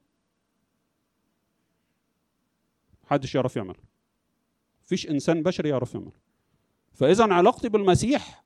[3.05, 3.85] محدش يعرف يعملها.
[4.85, 6.21] مفيش إنسان بشري يعرف يعملها.
[6.95, 8.45] فاذا علاقتي بالمسيح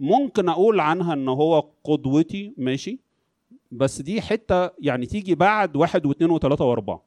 [0.00, 3.00] ممكن أقول عنها إن هو قدوتي ماشي؟
[3.70, 7.04] بس دي حتة يعني تيجي بعد واحد واثنين وثلاثة وأربعة.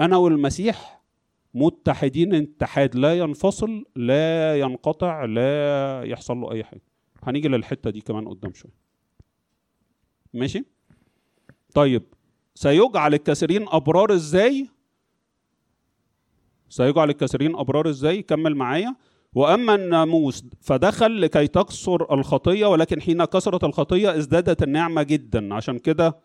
[0.00, 1.02] أنا والمسيح
[1.54, 6.82] متحدين اتحاد لا ينفصل لا ينقطع لا يحصل له أي حاجة.
[7.22, 8.72] هنيجي للحتة دي كمان قدام شوية.
[10.34, 10.64] ماشي؟
[11.74, 12.02] طيب
[12.54, 14.68] سيجعل الكثيرين أبرار إزاي؟
[16.68, 18.96] سيجعل الكثيرين أبرار إزاي؟ كمل معايا.
[19.34, 25.54] وأما الناموس فدخل لكي تكسر الخطية ولكن حين كسرت الخطية ازدادت النعمة جدا.
[25.54, 26.16] عشان كده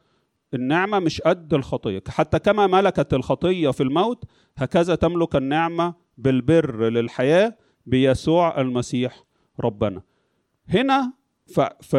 [0.53, 2.03] النعمة مش قد الخطية.
[2.07, 4.23] حتى كما ملكت الخطية في الموت
[4.57, 9.23] هكذا تملك النعمة بالبر للحياة بيسوع المسيح
[9.59, 10.01] ربنا.
[10.69, 11.13] هنا
[11.45, 11.95] ف ف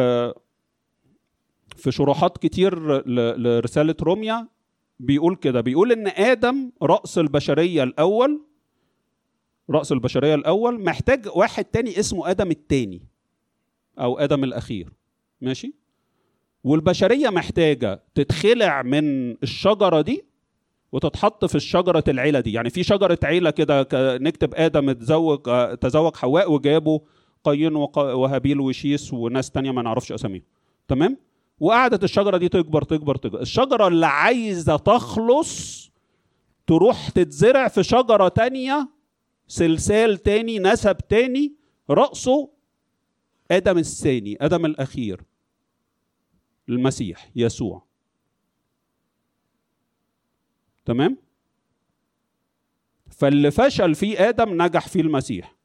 [1.75, 3.01] في شروحات كتير
[3.37, 4.47] لرسالة روميا
[4.99, 5.61] بيقول كده.
[5.61, 8.41] بيقول إن آدم رأس البشرية الأول
[9.69, 13.01] رأس البشرية الأول محتاج واحد تاني اسمه آدم التاني
[13.99, 14.93] أو آدم الأخير.
[15.41, 15.73] ماشي؟
[16.63, 20.25] والبشرية محتاجة تتخلع من الشجرة دي
[20.91, 22.53] وتتحط في الشجرة العيلة دي.
[22.53, 25.39] يعني في شجرة عيلة كده نكتب آدم تزوج
[25.81, 26.99] تزوج حواء وجابوا
[27.43, 30.43] قايين وهابيل وشيس وناس تانية ما نعرفش أساميهم.
[30.87, 31.17] تمام؟
[31.59, 33.41] وقعدت الشجرة دي تكبر تكبر تكبر.
[33.41, 35.91] الشجرة اللي عايزة تخلص
[36.67, 38.89] تروح تتزرع في شجرة تانية
[39.49, 41.53] سلسال تاني نسب تاني
[41.89, 42.49] رأسه
[43.51, 45.21] آدم الثاني آدم الأخير.
[46.69, 47.83] المسيح يسوع.
[50.85, 51.17] تمام؟
[53.11, 55.55] فاللي فشل فيه آدم نجح فيه المسيح.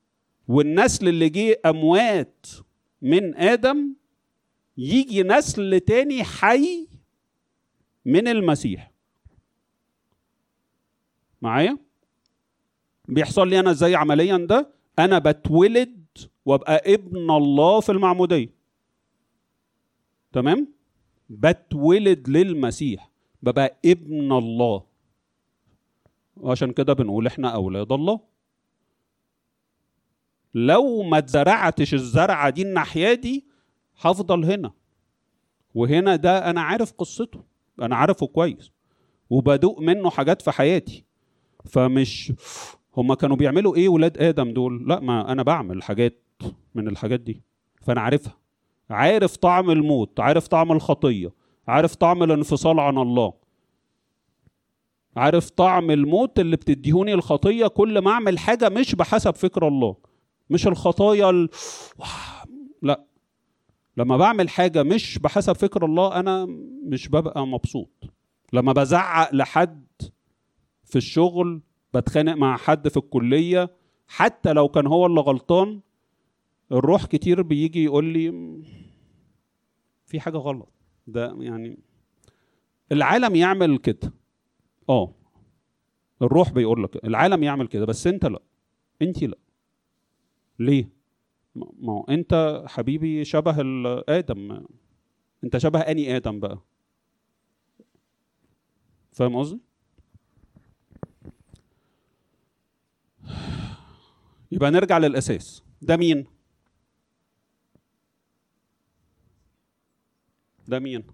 [0.48, 2.46] والنسل اللي جه أموات
[3.02, 3.94] من آدم
[4.76, 6.88] يجي نسل تاني حي
[8.04, 8.92] من المسيح.
[11.42, 11.83] معايا؟
[13.08, 16.04] بيحصل لي أنا إزاي عمليا ده؟ أنا بتولد
[16.44, 18.54] وأبقى ابن الله في المعمودية.
[20.32, 20.68] تمام؟
[21.30, 23.10] بتولد للمسيح
[23.42, 24.84] ببقى ابن الله.
[26.36, 28.20] وعشان كده بنقول إحنا أولاد الله.
[30.54, 33.44] لو ما اتزرعتش الزرعة دي الناحية دي
[34.00, 34.72] هفضل هنا.
[35.74, 37.44] وهنا ده أنا عارف قصته
[37.82, 38.70] أنا عارفه كويس
[39.30, 41.04] وبدوق منه حاجات في حياتي.
[41.64, 42.32] فمش
[42.96, 46.22] هما كانوا بيعملوا إيه ولاد آدم دول؟ لا ما أنا بعمل حاجات
[46.74, 47.42] من الحاجات دي
[47.82, 48.36] فأنا عارفها.
[48.90, 51.32] عارف طعم الموت عارف طعم الخطية
[51.68, 53.32] عارف طعم الانفصال عن الله.
[55.16, 59.96] عارف طعم الموت اللي بتديهوني الخطية كل ما أعمل حاجة مش بحسب فكر الله.
[60.50, 61.48] مش الخطايا ال...
[62.82, 63.04] لا.
[63.96, 66.46] لما بعمل حاجة مش بحسب فكر الله أنا
[66.86, 68.04] مش ببقى مبسوط.
[68.52, 69.84] لما بزعق لحد
[70.84, 71.60] في الشغل
[71.94, 73.70] بتخانق مع حد في الكلية
[74.08, 75.80] حتى لو كان هو اللي غلطان
[76.72, 78.30] الروح كتير بيجي يقول لي
[80.06, 80.68] في حاجة غلط.
[81.06, 81.78] ده يعني
[82.92, 84.12] العالم يعمل كده.
[84.88, 85.14] آه.
[86.22, 88.42] الروح بيقول لك العالم يعمل كده بس أنت لأ.
[89.02, 89.38] أنت لأ.
[90.58, 90.88] ليه؟
[91.54, 93.56] ما هو أنت حبيبي شبه
[94.08, 94.64] آدم.
[95.44, 96.58] أنت شبه أني آدم بقى.
[99.12, 99.60] فاهم قصدي؟
[104.52, 105.62] يبقى نرجع للأساس.
[105.82, 106.26] ده مين؟
[110.68, 111.04] ده مين؟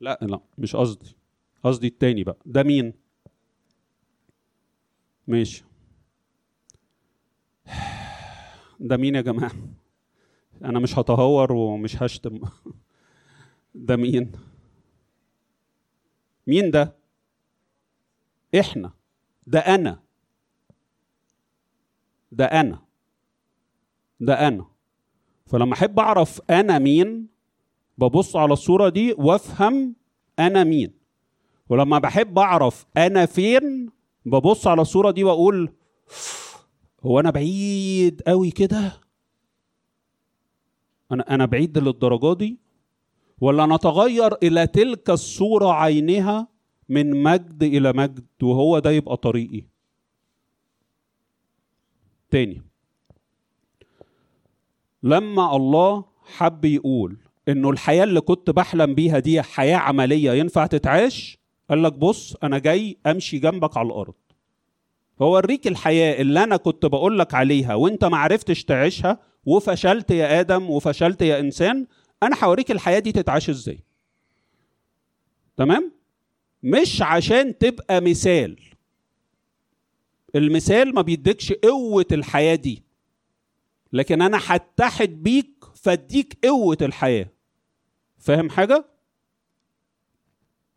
[0.00, 1.16] لا لا مش قصدي.
[1.64, 2.36] قصدي التاني بقى.
[2.46, 2.92] ده مين؟
[5.26, 5.64] ماشي.
[8.80, 9.52] ده مين يا جماعة؟
[10.64, 12.40] أنا مش هتهور ومش هشتم.
[13.74, 14.32] ده مين؟
[16.46, 16.96] مين ده؟
[18.60, 18.92] إحنا.
[19.46, 20.02] ده أنا.
[22.32, 22.78] ده أنا.
[24.20, 24.66] ده أنا.
[25.46, 27.26] فلما أحب أعرف أنا مين
[27.98, 29.94] ببص على الصورة دي وأفهم
[30.38, 30.92] أنا مين.
[31.68, 33.90] ولما بحب أعرف أنا فين
[34.26, 35.72] ببص على الصورة دي وأقول
[37.04, 38.92] هو أنا بعيد قوي كده؟
[41.12, 42.58] أنا أنا بعيد للدرجة دي؟
[43.40, 46.48] ولا نتغير إلى تلك الصورة عينها
[46.88, 49.64] من مجد إلى مجد وهو ده يبقى طريقي؟
[52.32, 52.62] تاني
[55.02, 56.04] لما الله
[56.36, 57.16] حب يقول
[57.48, 61.38] إنه الحياة اللي كنت بحلم بيها دي حياة عملية ينفع تتعاش؟
[61.70, 64.14] قال لك بص أنا جاي أمشي جنبك على الأرض.
[65.18, 70.70] فوريك الحياة اللي أنا كنت بقول لك عليها وأنت ما عرفتش تعيشها وفشلت يا آدم
[70.70, 71.86] وفشلت يا إنسان
[72.22, 73.78] أنا هوريك الحياة دي تتعاش إزاي؟
[75.56, 75.92] تمام؟
[76.62, 78.71] مش عشان تبقى مثال.
[80.34, 82.82] المثال ما بيديكش قوة الحياة دي.
[83.92, 87.28] لكن أنا هتحد بيك فاديك قوة الحياة.
[88.18, 88.84] فاهم حاجة؟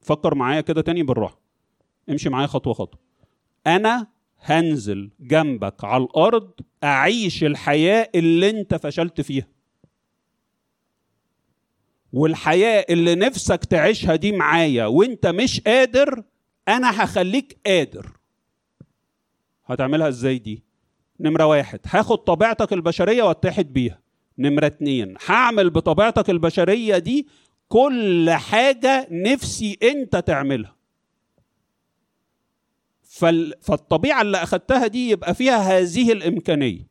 [0.02, 1.40] فكر معايا كده تاني بالراحة.
[2.10, 3.00] امشي معايا خطوة خطوة.
[3.68, 4.08] أنا
[4.40, 6.52] هنزل جنبك على الأرض
[6.84, 9.48] أعيش الحياة اللي أنت فشلت فيها.
[12.14, 16.24] والحياة اللي نفسك تعيشها دي معايا وأنت مش قادر
[16.68, 18.15] أنا هخليك قادر.
[19.66, 20.64] هتعملها إزاي دي؟
[21.20, 24.00] نمرة واحد هاخد طبيعتك البشرية واتحد بيها.
[24.38, 27.28] نمرة اتنين هعمل بطبيعتك البشرية دي
[27.70, 30.76] كل حاجة نفسي انت تعملها.
[33.04, 33.54] فال...
[33.62, 36.88] فالطبيعة اللي أخدتها دي يبقى فيها هذه الإمكانية.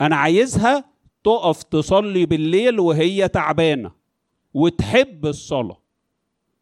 [0.00, 0.84] أنا عايزها
[1.24, 3.90] تقف تصلي بالليل وهي تعبانة
[4.54, 5.80] وتحب الصلاة.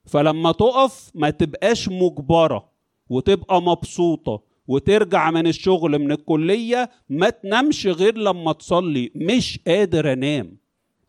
[0.06, 2.68] فلما تقف ما تبقاش مجبرة
[3.08, 9.12] وتبقى مبسوطة وترجع من الشغل من الكلية ما تنامش غير لما تصلي.
[9.14, 10.56] مش قادر أنام.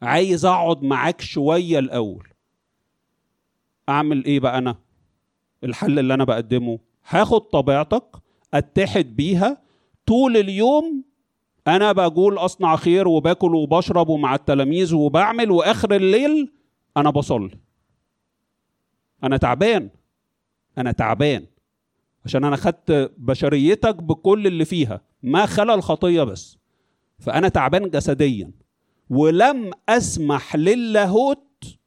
[0.01, 2.27] عايز أقعد معاك شوية الأول.
[3.89, 4.75] أعمل إيه بقى أنا؟
[5.63, 6.79] الحل اللي أنا بقدمه.
[7.09, 8.05] هاخد طبيعتك
[8.53, 9.61] اتحد بيها.
[10.05, 11.03] طول اليوم
[11.67, 16.51] أنا بقول اصنع خير وباكل وبشرب ومع التلاميذ وبعمل واخر الليل
[16.97, 17.57] أنا بصلي.
[19.23, 19.89] أنا تعبان.
[20.77, 21.45] أنا تعبان.
[22.25, 26.57] عشان أنا خدت بشريتك بكل اللي فيها ما خلا الخطية بس.
[27.19, 28.51] فأنا تعبان جسديا
[29.09, 31.77] ولم أسمح للاهوت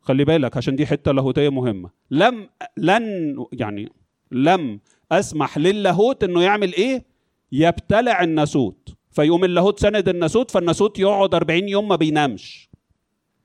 [0.00, 3.92] خلي بالك عشان دي حتة لاهوتية مهمة لم لن يعني
[4.32, 4.80] لم
[5.12, 7.04] أسمح للاهوت إنه يعمل إيه؟
[7.52, 8.88] يبتلع الناسوت.
[9.10, 12.68] فيقوم اللاهوت سند الناسوت فالناسوت يقعد 40 يوم ما بينامش.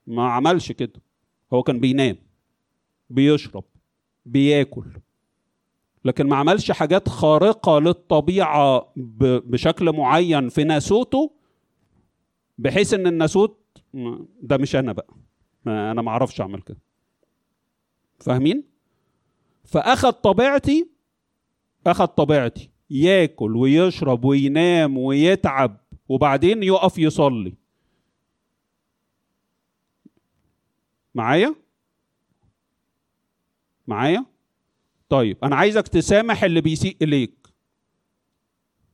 [0.07, 1.01] ما عملش كده.
[1.53, 2.15] هو كان بينام
[3.09, 3.63] بيشرب
[4.25, 4.85] بياكل.
[6.05, 8.93] لكن ما عملش حاجات خارقة للطبيعة
[9.45, 11.31] بشكل معين في ناسوته
[12.57, 13.59] بحيث إن الناسوت
[14.41, 15.07] ده مش أنا بقى.
[15.67, 16.77] أنا ما أعرفش أعمل كده.
[18.19, 18.63] فاهمين؟
[19.65, 20.89] فاخد طبيعتي
[21.87, 22.69] اخد طبيعتي.
[22.89, 25.77] ياكل ويشرب وينام ويتعب
[26.09, 27.53] وبعدين يقف يصلي.
[31.15, 31.55] معايا؟
[33.87, 34.25] معايا؟
[35.09, 37.47] طيب أنا عايزك تسامح اللي بيسيء إليك.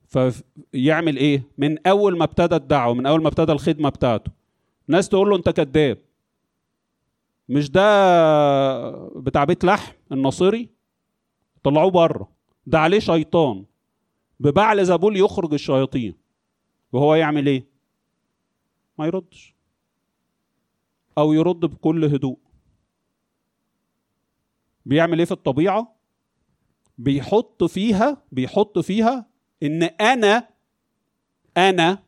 [0.08, 4.32] فيعمل إيه؟ من أول ما ابتدى الدعوة من أول ما ابتدى الخدمة بتاعته.
[4.88, 5.98] ناس تقول له أنت كذاب.
[7.50, 10.70] مش ده بتاع بيت لحم الناصري؟
[11.64, 12.30] طلعوه بره.
[12.66, 13.66] ده عليه شيطان.
[14.40, 16.16] ببعل زبول يخرج الشياطين.
[16.92, 17.66] وهو يعمل إيه؟
[18.98, 19.56] ما يردش.
[21.18, 22.38] أو يرد بكل هدوء.
[24.86, 25.99] بيعمل إيه في الطبيعة؟
[27.00, 29.26] بيحط فيها بيحط فيها
[29.64, 30.48] إن أنا
[31.58, 32.04] أنا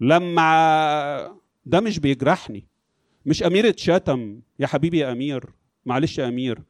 [0.00, 2.66] لما ده مش بيجرحني.
[3.26, 5.44] مش امير اتشتم يا حبيبي يا أمير
[5.86, 6.62] معلش يا أمير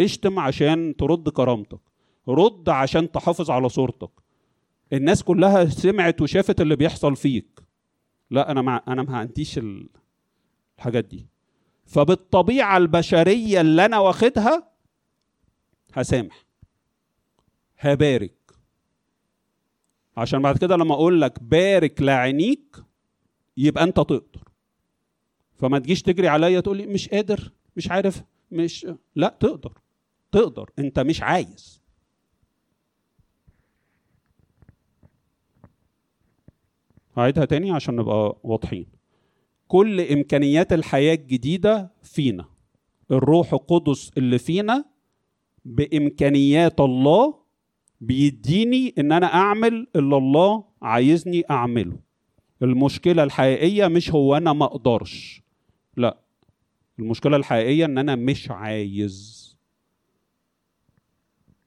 [0.00, 1.80] اشتم عشان ترد كرامتك.
[2.28, 4.10] رد عشان تحافظ على صورتك.
[4.92, 7.60] الناس كلها سمعت وشافت اللي بيحصل فيك.
[8.30, 9.60] لا أنا مع أنا ما عنديش
[10.78, 11.26] الحاجات دي.
[11.86, 14.68] فبالطبيعة البشرية اللي أنا واخدها
[15.94, 16.45] هسامح.
[17.78, 18.34] هبارك.
[20.16, 22.76] عشان بعد كده لما أقول لك بارك لعينيك
[23.56, 24.44] يبقى أنت تقدر.
[25.58, 28.22] فما تجيش تجري عليا تقول لي مش قادر مش عارف
[28.52, 29.72] مش لا تقدر
[30.32, 31.80] تقدر أنت مش عايز.
[37.16, 38.86] هعيدها تاني عشان نبقى واضحين.
[39.68, 42.44] كل إمكانيات الحياة الجديدة فينا.
[43.10, 44.84] الروح القدس اللي فينا
[45.64, 47.45] بإمكانيات الله
[48.00, 51.98] بيديني إن أنا أعمل اللي الله عايزني أعمله.
[52.62, 55.42] المشكلة الحقيقية مش هو أنا ما أقدرش.
[55.96, 56.18] لا
[56.98, 59.46] المشكلة الحقيقية إن أنا مش عايز.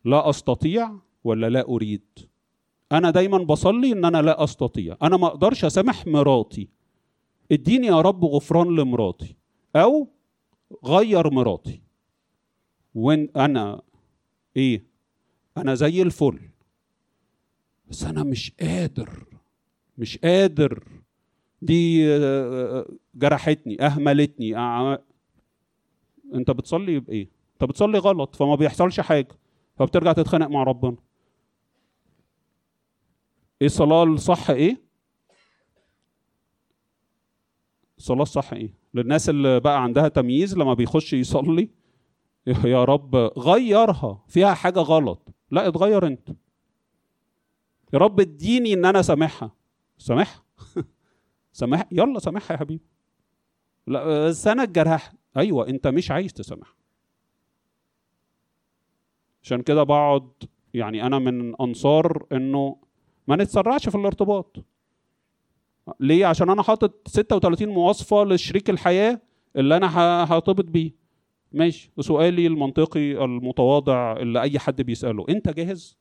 [0.05, 0.91] لا أستطيع
[1.23, 2.19] ولا لا أريد.
[2.91, 4.97] أنا دايما بصلي إن أنا لا أستطيع.
[5.01, 6.69] أنا ما أقدرش أسامح مراتي.
[7.51, 9.35] إديني يا رب غفران لمراتي.
[9.75, 10.07] أو
[10.85, 11.81] غير مراتي.
[12.95, 13.81] وين أنا
[14.57, 14.88] إيه؟
[15.61, 16.39] أنا زي الفل.
[17.89, 19.23] بس أنا مش قادر
[19.97, 20.83] مش قادر.
[21.61, 22.07] دي
[23.15, 24.57] جرحتني أهملتني.
[26.33, 29.27] أنت بتصلي بإيه؟ أنت بتصلي غلط فما بيحصلش حاجة
[29.77, 30.95] فبترجع تتخانق مع ربنا.
[33.61, 34.81] إيه الصلاة الصح إيه؟
[37.97, 41.69] الصلاة الصح إيه؟ للناس اللي بقى عندها تمييز لما بيخش يصلي
[42.47, 44.23] يا رب غيرها.
[44.27, 45.27] فيها حاجة غلط.
[45.51, 46.29] لا اتغير انت.
[47.93, 49.51] يا رب اديني ان أنا سامحها.
[49.97, 50.43] سامحها؟
[51.51, 52.83] سامح يلا سامحها يا حبيبي.
[53.87, 56.75] لا بس أنا الجرح أيوه انت مش عايز تسامح
[59.43, 60.29] عشان كده بقعد
[60.73, 62.77] يعني أنا من أنصار إنه
[63.27, 64.57] ما نتسرعش في الارتباط.
[65.99, 69.21] ليه؟ عشان أنا حاطط 36 مواصفة لشريك الحياة
[69.55, 70.91] اللي أنا هرتبط بيه.
[71.51, 71.91] ماشي.
[71.97, 75.97] وسؤالي المنطقي المتواضع اللي أي حد بيسأله أنت جاهز؟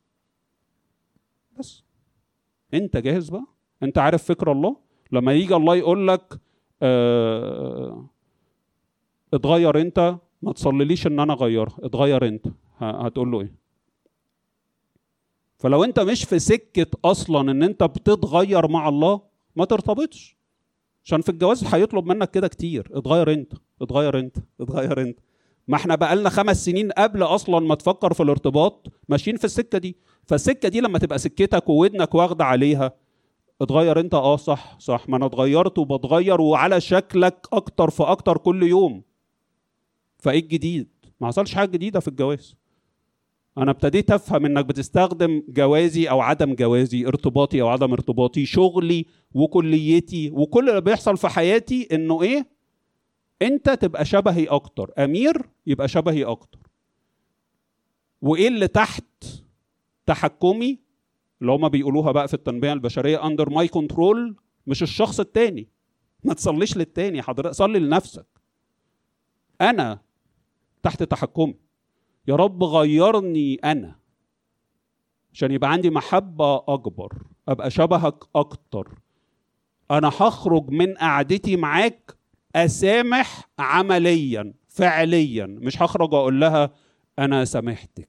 [1.58, 1.82] بس.
[2.74, 3.44] أنت جاهز بقى؟
[3.82, 4.76] أنت عارف فكر الله؟
[5.12, 6.40] لما يجي الله يقول لك
[6.82, 8.06] آه
[9.34, 12.46] اتغير أنت ما تصليليش إن أنا اغيرها اتغير أنت.
[12.78, 13.52] هتقول له إيه؟
[15.58, 19.20] فلو أنت مش في سكة أصلا إن أنت بتتغير مع الله
[19.56, 20.36] ما ترتبطش.
[21.04, 25.18] عشان في الجواز هيطلب منك كده كتير اتغير أنت اتغير أنت اتغير أنت.
[25.68, 29.96] ما إحنا بقالنا خمس سنين قبل أصلا ما تفكر في الارتباط ماشيين في السكة دي.
[30.26, 32.92] فالسكة دي لما تبقى سكتك وودنك واخدة عليها
[33.60, 34.14] اتغير انت.
[34.14, 35.08] آه صح صح.
[35.08, 39.02] ما أنا اتغيرت وبتغير وعلى شكلك أكتر فاكتر كل يوم.
[40.18, 40.88] فإيه الجديد؟
[41.20, 42.56] ما حصلش حاجة جديدة في الجواز.
[43.58, 50.30] أنا ابتديت أفهم إنك بتستخدم جوازي أو عدم جوازي ارتباطي أو عدم ارتباطي شغلي وكليتي
[50.30, 52.57] وكل اللي بيحصل في حياتي إنه إيه؟
[53.42, 54.90] انت تبقى شبهي أكتر.
[54.98, 56.58] امير يبقى شبهي أكتر.
[58.22, 59.04] وايه اللي تحت
[60.06, 60.78] تحكمي
[61.40, 64.36] اللي هما بيقولوها بقى في التنميه البشرية under my control
[64.66, 65.68] مش الشخص التاني.
[66.24, 68.26] ما تصليش للتاني حضرتك صلي لنفسك.
[69.60, 70.00] أنا
[70.82, 71.54] تحت تحكمي.
[72.28, 73.98] يا رب غيرني أنا
[75.32, 78.98] عشان يبقى عندي محبة أكبر أبقى شبهك أكتر.
[79.90, 82.17] أنا هخرج من قعدتي معاك
[82.56, 85.46] أسامح عمليا فعليا.
[85.46, 86.70] مش هخرج أقول لها
[87.18, 88.08] أنا سامحتك.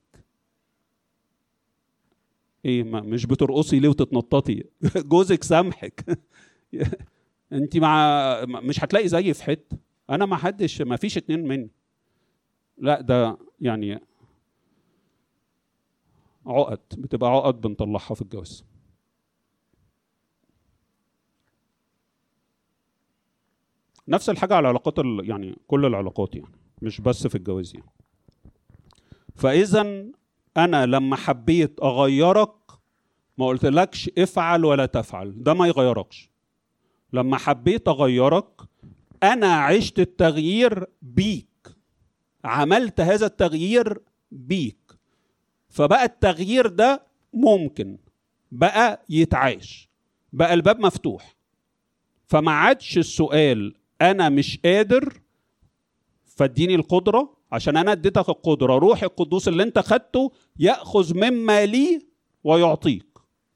[2.66, 4.64] إيه ما مش بترقصي ليه وتتنططي؟
[4.96, 6.20] جوزك سامحك.
[7.54, 9.78] أنت مع مش هتلاقي زيي في حتة.
[10.10, 11.70] أنا ما حدش ما فيش اتنين مني.
[12.78, 14.00] لا ده يعني
[16.46, 18.64] عقد بتبقى عقد بنطلعها في الجواز.
[24.10, 24.98] نفس الحاجة على علاقات.
[25.24, 26.52] يعني كل العلاقات يعني
[26.82, 27.90] مش بس في الجواز يعني.
[29.36, 30.06] فإذا
[30.58, 32.54] أنا لما حبيت أغيرك
[33.38, 36.30] ما قلتلكش افعل ولا تفعل ده ما يغيركش.
[37.14, 38.62] لما حبيت أغيرك
[39.24, 41.48] أنا عشت التغيير بيك
[42.44, 44.02] عملت هذا التغيير
[44.32, 44.78] بيك.
[45.70, 47.04] فبقى التغيير ده
[47.34, 47.98] ممكن
[48.52, 49.90] بقى يتعاش
[50.34, 51.36] بقى الباب مفتوح.
[52.28, 55.22] فما عادش السؤال أنا مش قادر
[56.26, 58.78] فاديني القدرة عشان أنا اديتك القدرة.
[58.78, 62.06] روح القدوس اللي أنت خدته يأخذ مما لي
[62.44, 63.06] ويعطيك.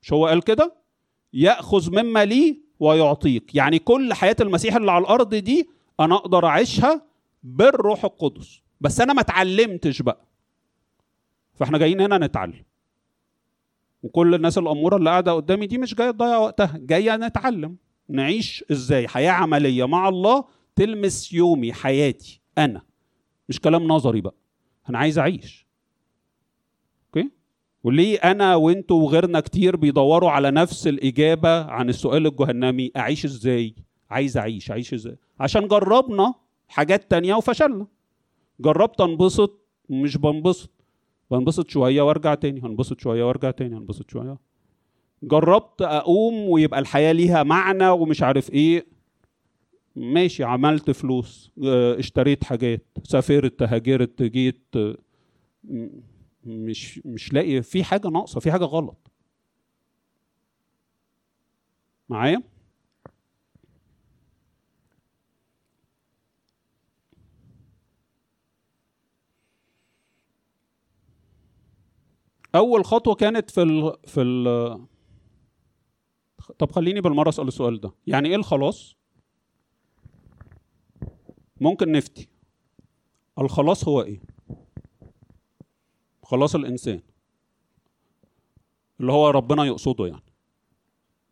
[0.01, 0.75] مش هو قال كده؟
[1.33, 3.55] يأخذ مما لي ويعطيك.
[3.55, 5.69] يعني كل حياة المسيح اللي على الأرض دي
[5.99, 7.01] أنا أقدر أعيشها
[7.43, 8.61] بالروح القدس.
[8.81, 10.25] بس أنا ما اتعلمتش بقى.
[11.53, 12.63] فإحنا جايين هنا نتعلم.
[14.03, 17.77] وكل الناس الأمورة اللي قاعدة قدامي دي مش جاية تضيع وقتها جاية نتعلم.
[18.09, 19.85] نعيش إزاي؟ حياة عملية.
[19.85, 20.45] مع الله
[20.75, 22.81] تلمس يومي حياتي أنا.
[23.49, 24.35] مش كلام نظري بقى.
[24.89, 25.67] أنا عايز أعيش.
[27.07, 27.29] أوكي؟
[27.83, 33.75] وليه أنا وأنتوا وغيرنا كتير بيدوروا على نفس الإجابة عن السؤال الجهنمي؟ أعيش إزاي؟
[34.09, 34.71] عايز أعيش.
[34.71, 36.33] أعيش إزاي؟ عشان جربنا
[36.67, 37.87] حاجات تانية وفشلنا.
[38.59, 40.71] جربت أنبسط مش بنبسط.
[41.31, 42.61] بنبسط شوية وأرجع تاني.
[42.61, 43.75] هنبسط شوية وأرجع تاني.
[43.75, 44.37] هنبسط شوية.
[45.27, 48.85] جربت أقوم ويبقى الحياة ليها معنى ومش عارف إيه.
[49.95, 54.63] ماشي عملت فلوس آه، اشتريت حاجات سافرت هاجرت جيت
[55.63, 55.87] م-
[56.45, 59.11] مش مش لاقي في حاجة ناقصة في حاجة غلط.
[62.09, 62.41] معايا؟
[72.55, 74.47] أول خطوة كانت في ال في ال
[76.59, 77.91] طب خليني بالمرة أسأل السؤال ده.
[78.07, 78.95] يعني إيه الخلاص؟
[81.61, 82.27] ممكن نفتي.
[83.39, 84.21] الخلاص هو إيه؟
[86.23, 87.01] خلاص الإنسان.
[88.99, 90.33] اللي هو ربنا يقصده يعني.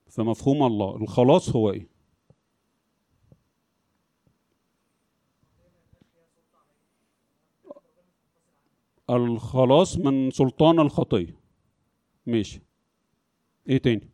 [0.09, 0.95] في مفهوم الله.
[0.95, 1.87] الخلاص هو إيه؟
[9.09, 11.39] الخلاص من سلطان الخطية.
[12.25, 12.61] ماشي.
[13.69, 14.09] إيه تاني؟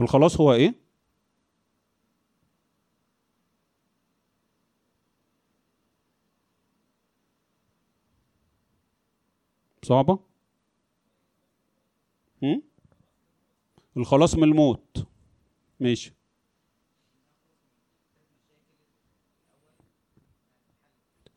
[0.00, 0.74] الخلاص هو إيه؟
[9.82, 10.18] صعبة؟
[12.42, 12.62] هم؟
[13.96, 15.06] الخلاص من الموت.
[15.80, 16.14] ماشي.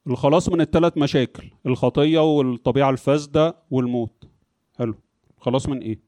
[0.08, 4.30] الخلاص من الثلاث مشاكل الخطية والطبيعة الفاسدة والموت.
[4.78, 4.96] حلو.
[5.40, 6.07] خلاص من إيه؟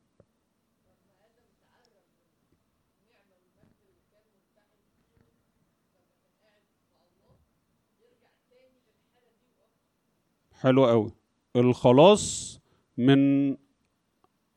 [10.62, 11.12] حلو قوي.
[11.56, 12.60] الخلاص
[12.98, 13.50] من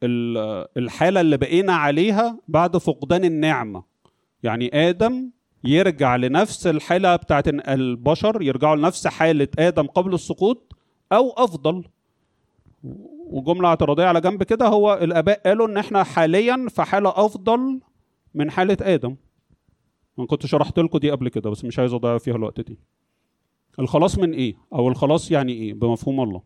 [0.03, 3.83] ال- الحالة اللي بقينا عليها بعد فقدان النعمة.
[4.43, 5.31] يعني آدم
[5.65, 10.73] يرجع لنفس الحالة بتاعت إن البشر يرجعوا لنفس حالة آدم قبل السقوط
[11.13, 11.85] أو أفضل.
[13.27, 17.81] وجملة اعتراضية على جنب كده هو الآباء قالوا إن إحنا حاليا في حالة أفضل
[18.35, 19.17] من حالة آدم.
[20.19, 22.79] أنا كنت شرحت لكم دي قبل كده بس مش عايز أضيع فيها الوقت دي.
[23.79, 26.43] الخلاص من إيه؟ أو الخلاص يعني إيه؟ بمفهوم الله.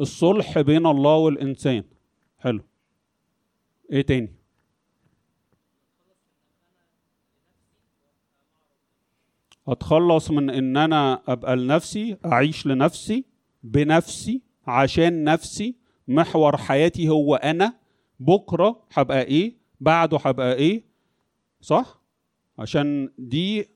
[0.00, 1.84] الصلح بين الله والإنسان.
[2.38, 2.60] حلو.
[3.92, 4.32] إيه تاني؟
[9.68, 13.24] أتخلص من ان أنا أبقى لنفسي أعيش لنفسي
[13.62, 15.76] بنفسي عشان نفسي
[16.08, 17.74] محور حياتي هو أنا.
[18.20, 20.84] بكرة هبقى إيه؟ بعده هبقى إيه؟
[21.60, 21.97] صح؟
[22.58, 23.68] عشان دي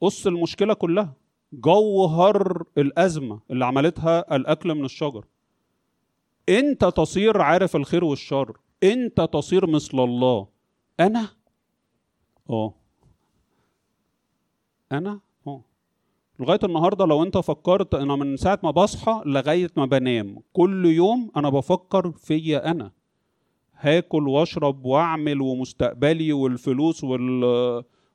[0.00, 1.14] قص المشكلة كلها.
[1.52, 5.24] جوهر الأزمة اللي عملتها الأكل من الشجر.
[6.48, 8.58] أنت تصير عارف الخير والشر.
[8.82, 10.48] أنت تصير مثل الله.
[11.00, 11.28] أنا؟
[12.50, 12.74] آه.
[14.92, 15.64] أنا؟ آه.
[16.40, 20.42] لغاية النهارده لو أنت فكرت أنا من ساعة ما بصحى لغاية ما بنام.
[20.52, 22.92] كل يوم أنا بفكر فيا أنا.
[23.82, 27.44] هاكل واشرب واعمل ومستقبلي والفلوس وال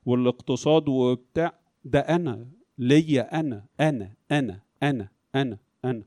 [0.06, 1.52] والاقتصاد وبتاع.
[1.84, 2.48] ده أنا
[2.78, 6.02] ليا أنا أنا أنا أنا أنا أنا.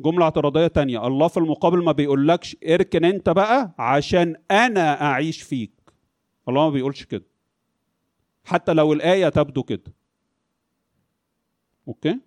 [0.00, 1.06] جملة اعتراضية تانية.
[1.06, 5.72] الله في المقابل ما بيقولكش اركن أنت بقى عشان أنا أعيش فيك.
[6.48, 7.24] الله ما بيقولش كده.
[8.44, 9.92] حتى لو الآية تبدو كده.
[11.88, 12.20] أوكي؟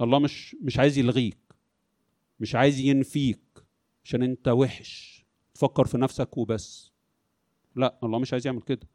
[0.00, 1.38] الله مش مش عايز يلغيك.
[2.40, 3.40] مش عايز ينفيك.
[4.10, 5.24] عشان انت وحش.
[5.54, 6.92] تفكر في نفسك وبس.
[7.76, 8.86] لا الله مش عايز يعمل كده.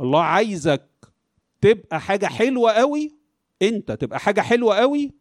[0.00, 0.88] الله عايزك
[1.60, 3.16] تبقى حاجة حلوة قوي
[3.62, 5.12] انت تبقى حاجة حلوة قوي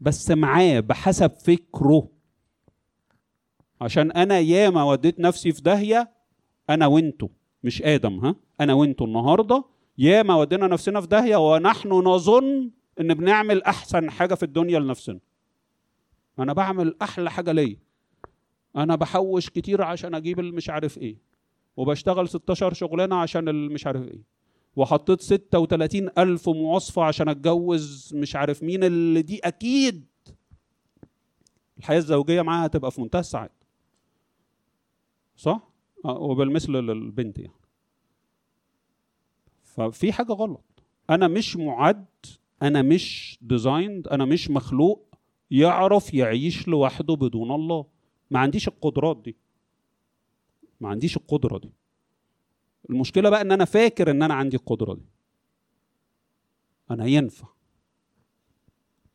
[0.00, 2.08] بس معاه بحسب فكره.
[3.80, 6.10] عشان أنا ياما وديت نفسي في داهية
[6.70, 7.28] أنا وانتو
[7.64, 9.64] مش آدم ها؟ أنا وانتو النهارده.
[9.98, 12.70] ياما ودينا نفسنا في داهية ونحن نظن
[13.00, 15.20] إن بنعمل أحسن حاجة في الدنيا لنفسنا.
[16.38, 17.83] أنا بعمل أحلى حاجة ليا.
[18.76, 21.16] أنا بحوش كتير عشان أجيب المش عارف إيه.
[21.76, 24.22] وبشتغل 16 شغلانة عشان المش عارف إيه.
[24.76, 30.06] وحطيت 36 ألف مواصفة عشان أتجوز مش عارف مين اللي دي أكيد.
[31.78, 33.52] الحياة الزوجية معاها هتبقى في منتهى السعادة.
[35.36, 35.68] صح؟
[36.04, 37.52] آه، وبالمثل للبنت يعني.
[39.62, 40.64] ففي حاجة غلط.
[41.10, 42.06] أنا مش معد
[42.62, 45.06] أنا مش ديزايند أنا مش مخلوق
[45.50, 47.86] يعرف يعيش لوحده بدون الله.
[48.34, 49.36] ما عنديش القدرات دي.
[50.80, 51.72] ما عنديش القدرة دي.
[52.90, 55.06] المشكلة بقى إن أنا فاكر إن أنا عندي القدرة دي.
[56.90, 57.48] أنا ينفع.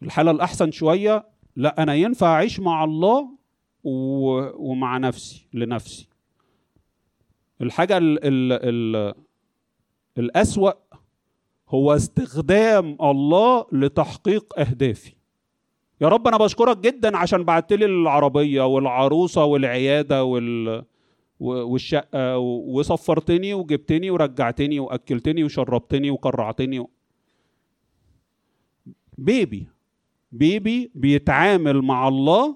[0.03, 3.37] الحالة الأحسن شوية لا أنا ينفع أعيش مع الله
[3.83, 3.91] و...
[4.71, 6.07] ومع نفسي لنفسي.
[7.61, 8.19] الحاجة ال...
[8.25, 8.51] ال...
[8.53, 9.13] ال...
[10.17, 10.71] الأسوأ
[11.69, 15.18] هو استخدام الله لتحقيق أهدافي.
[16.01, 20.85] يا رب أنا بشكرك جدا عشان بعت لي العربية والعروسة والعيادة وال...
[21.39, 26.85] والشقة وصفرتني وجبتني ورجعتني وأكلتني وشربتني وقرعتني
[29.17, 29.67] بيبي
[30.31, 32.55] بيبي بيتعامل مع الله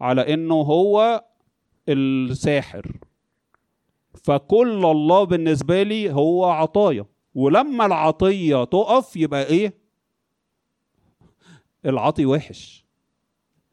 [0.00, 1.24] على إنه هو
[1.88, 2.96] الساحر.
[4.24, 7.06] فكل الله بالنسبة لي هو عطايا.
[7.34, 9.74] ولما العطية تقف يبقى إيه؟
[11.86, 12.79] العطي وحش.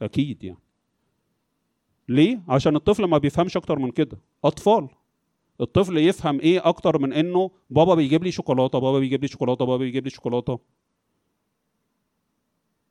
[0.01, 0.59] أكيد يعني.
[2.09, 4.17] ليه؟ عشان الطفل ما بيفهمش أكتر من كده.
[4.43, 4.89] أطفال.
[5.61, 9.77] الطفل يفهم إيه أكتر من إنه بابا بيجيب لي شوكولاتة بابا بيجيب لي شوكولاتة بابا
[9.77, 10.59] بيجيب لي شوكولاتة.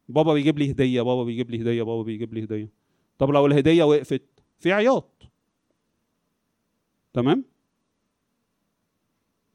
[0.09, 2.72] بابا بيجيب لي هدية بابا بيجيب لي هدية بابا بيجيب لي هدية.
[3.18, 4.22] طب لو الهدية وقفت
[4.59, 5.22] في عياط.
[7.12, 7.44] تمام؟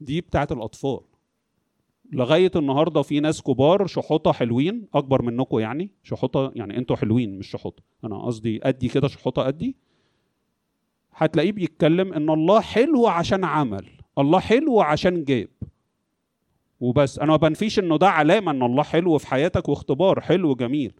[0.00, 1.00] دي بتاعت الأطفال.
[2.12, 7.50] لغاية النهارده في ناس كبار شحوطة حلوين أكبر منكم يعني شحوطة يعني أنتوا حلوين مش
[7.50, 7.82] شحوطة.
[8.04, 9.76] أنا قصدي أدي كده شحوطة أدي.
[11.14, 13.86] هتلاقيه بيتكلم إن الله حلو عشان عمل
[14.18, 15.48] الله حلو عشان جاب.
[16.80, 17.18] وبس.
[17.18, 20.20] أنا ما بنفيش إنه ده علامة إن الله حلو في حياتك واختبار.
[20.20, 20.92] حلو جميل.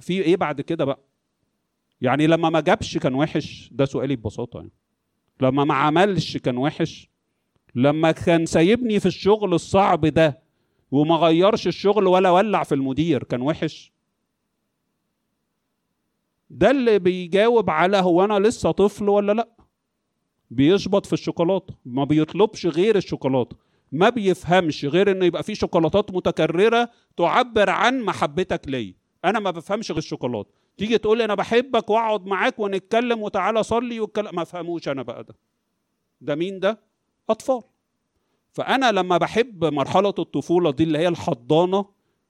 [0.00, 0.98] في إيه بعد كده بقى؟
[2.00, 4.72] يعني لما ما جابش كان وحش ده سؤالي ببساطة يعني.
[5.40, 7.08] لما ما عملش كان وحش
[7.74, 10.38] لما كان سايبني في الشغل الصعب ده
[10.90, 13.92] وما غيرش الشغل ولا ولع في المدير كان وحش.
[16.50, 19.48] ده اللي بيجاوب على هو أنا لسه طفل ولا لأ؟
[20.50, 23.56] بيشبط في الشوكولاته ما بيطلبش غير الشوكولاته
[23.92, 28.94] ما بيفهمش غير انه يبقى في شوكولاتات متكررة تعبر عن محبتك ليا.
[29.24, 34.00] أنا ما بفهمش غير الشوكولاته تيجي تقول لي أنا بحبك وأقعد معاك ونتكلم وتعالى صلي
[34.00, 35.34] والكلام ما فهموش أنا بقى ده.
[36.20, 36.80] ده مين ده؟
[37.30, 37.62] أطفال.
[38.52, 41.84] فأنا لما بحب مرحلة الطفولة دي اللي هي الحضانة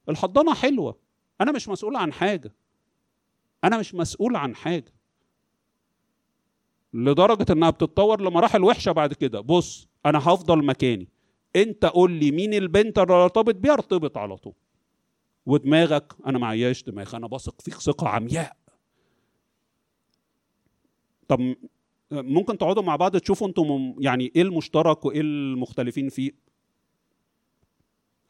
[0.08, 0.98] الحضانة حلوة.
[1.40, 2.54] أنا مش مسؤول عن حاجة.
[3.64, 4.92] أنا مش مسؤول عن حاجة.
[6.92, 9.40] لدرجة إنها بتتطور لمراحل وحشة بعد كده.
[9.40, 11.08] بص أنا هفضل مكاني.
[11.56, 14.54] أنت قول لي مين البنت اللي ارتبط بيها ارتبط على طول.
[15.46, 18.56] ودماغك أنا معياش دماغ أنا بثق فيك ثقة عمياء.
[21.28, 21.54] طب
[22.10, 26.32] ممكن تقعدوا مع بعض تشوفوا أنتم يعني إيه المشترك وإيه المختلفين فيه.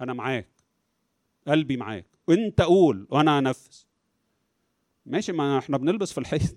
[0.01, 0.49] أنا معاك.
[1.49, 2.07] قلبي معاك.
[2.31, 3.77] انت قول وأنا انفذ
[5.07, 6.57] ماشي ما إحنا بنلبس في الحيط.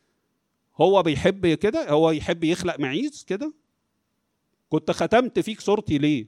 [0.80, 3.54] هو بيحب كده هو يحب يخلق معيز كده.
[4.68, 6.26] كنت ختمت فيك صورتي ليه؟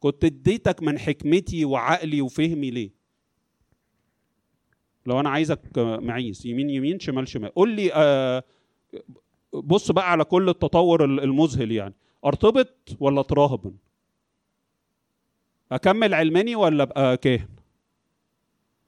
[0.00, 2.90] كنت اديتك من حكمتي وعقلي وفهمي ليه؟
[5.06, 7.54] لو أنا عايزك معيز يمين يمين شمال شمال.
[7.54, 8.44] قول لي آه
[9.52, 11.94] بص بقى على كل التطور المذهل يعني.
[12.24, 13.74] أرتبط ولا اتراهبن
[15.72, 17.48] أكمل علماني ولا أبقى كاهن؟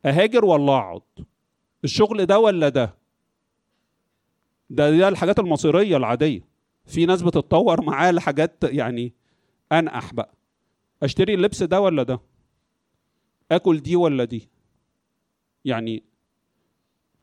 [0.07, 1.03] أهاجر ولا اقعد
[1.85, 2.95] الشغل ده ولا ده؟
[4.71, 6.49] ده ده الحاجات المصيرية العادية.
[6.87, 9.13] في ناس بتتطور معاه لحاجات يعني
[9.73, 10.35] أنقح بقى.
[11.03, 12.21] أشتري اللبس ده ولا ده؟
[13.53, 14.49] آكل دي ولا دي؟
[15.65, 16.03] يعني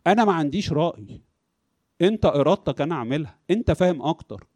[0.07, 1.21] أنا ما عنديش رأي.
[2.01, 3.39] انت ارادتك أنا اعملها.
[3.51, 4.47] انت فاهم أكتر.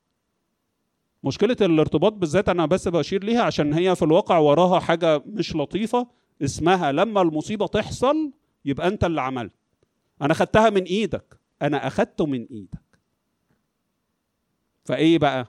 [1.23, 6.07] مشكلة الارتباط بالذات أنا بس بشير ليها عشان هي في الواقع وراها حاجة مش لطيفة
[6.41, 8.31] اسمها لما المصيبة تحصل
[8.65, 9.53] يبقى انت اللي عملت.
[10.21, 11.39] أنا خدتها من إيدك.
[11.61, 12.99] أنا اخدته من إيدك.
[14.85, 15.47] فايه بقى؟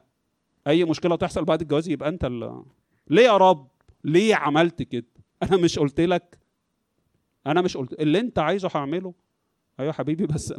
[0.66, 2.62] اي مشكلة تحصل بعد الجواز يبقى انت اللي
[3.10, 3.68] ليه يا رب؟
[4.04, 5.06] ليه عملت كده؟
[5.42, 6.38] أنا مش قلت لك.
[7.46, 9.14] أنا مش قلت اللي انت عايزه هعمله.
[9.80, 10.54] أيوه حبيبي بس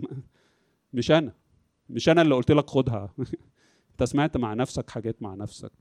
[0.93, 1.33] مش أنا.
[1.89, 3.13] مش أنا اللي قلت لك خدها.
[3.91, 5.71] أنت سمعت مع نفسك حاجات مع نفسك.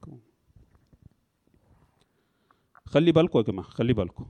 [2.86, 4.26] خلي بالكم يا جماعة خلي بالكم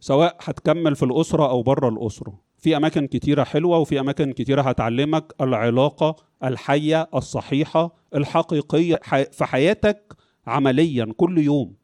[0.00, 2.40] سواء هتكمل في الأسرة أو بره الأسرة.
[2.58, 8.96] في أماكن كتيرة حلوة وفي أماكن كتيرة هتعلمك العلاقة الحية الصحيحة الحقيقية
[9.32, 10.16] في حياتك
[10.46, 11.76] عمليا كل يوم.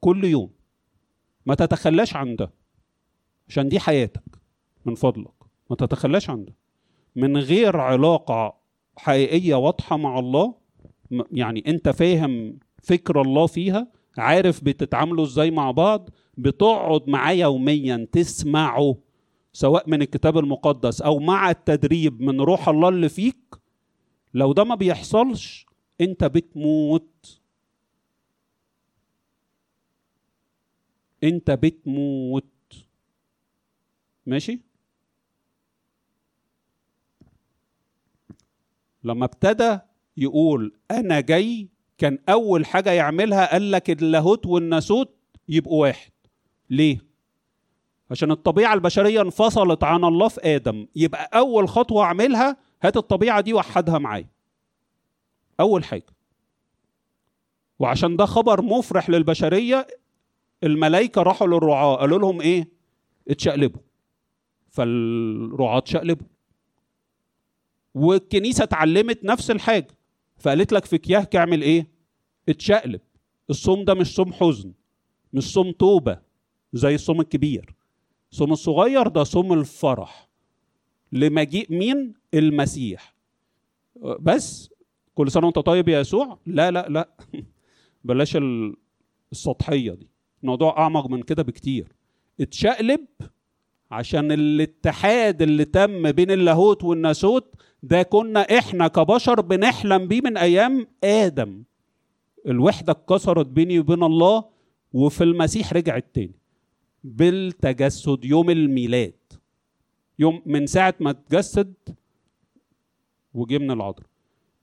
[0.00, 0.55] كل يوم.
[1.46, 2.50] ما تتخلاش عن ده
[3.48, 4.22] عشان دي حياتك
[4.84, 5.32] من فضلك.
[5.70, 6.54] ما تتخلاش عن ده
[7.16, 8.54] من غير علاقة
[8.96, 10.54] حقيقية واضحة مع الله
[11.32, 13.88] يعني أنت فاهم فكر الله فيها
[14.18, 18.96] عارف بتتعاملوا إزاي مع بعض بتقعد معاه يوميا تسمعه
[19.52, 23.54] سواء من الكتاب المقدس أو مع التدريب من روح الله اللي فيك.
[24.34, 25.66] لو ده ما بيحصلش
[26.00, 27.35] أنت بتموت.
[31.26, 32.44] انت بتموت.
[34.26, 34.60] ماشي؟
[39.04, 39.78] لما ابتدى
[40.16, 41.68] يقول أنا جاي
[41.98, 45.16] كان أول حاجة يعملها قال لك اللاهوت والناسوت
[45.48, 46.10] يبقوا واحد.
[46.70, 46.98] ليه؟
[48.10, 50.86] عشان الطبيعة البشرية انفصلت عن الله في آدم.
[50.96, 54.28] يبقى أول خطوة أعملها هات الطبيعة دي وحدها معايا.
[55.60, 56.06] أول حاجة.
[57.78, 59.86] وعشان ده خبر مفرح للبشرية
[60.64, 62.68] الملائكة راحوا للرعاة قالوا لهم إيه؟
[63.28, 63.80] اتشقلبوا.
[64.70, 66.26] فالرعاة اتشقلبوا.
[67.94, 69.88] والكنيسة اتعلمت نفس الحاجة.
[70.38, 71.88] فقالت لك في كياهك اعمل إيه؟
[72.48, 73.00] اتشقلب.
[73.50, 74.72] الصوم ده مش صوم حزن
[75.32, 76.18] مش صوم توبة
[76.72, 77.74] زي الصوم الكبير.
[78.32, 80.28] الصوم الصغير ده صوم الفرح.
[81.12, 83.14] لمجيء مين؟ المسيح.
[84.20, 84.70] بس
[85.14, 87.08] كل سنة وأنت طيب يا يسوع؟ لا لا لا.
[88.04, 88.38] بلاش
[89.32, 90.08] السطحية دي.
[90.46, 91.92] الموضوع أعمق من كده بكتير.
[92.40, 93.06] اتشقلب
[93.90, 100.86] عشان الاتحاد اللي تم بين اللاهوت والناسوت ده كنا إحنا كبشر بنحلم بيه من أيام
[101.04, 101.62] آدم.
[102.46, 104.44] الوحدة اتكسرت بيني وبين الله
[104.92, 106.34] وفي المسيح رجعت تاني.
[107.04, 109.14] بالتجسد يوم الميلاد.
[110.18, 111.74] يوم من ساعة ما اتجسد
[113.34, 114.06] وجه من العذراء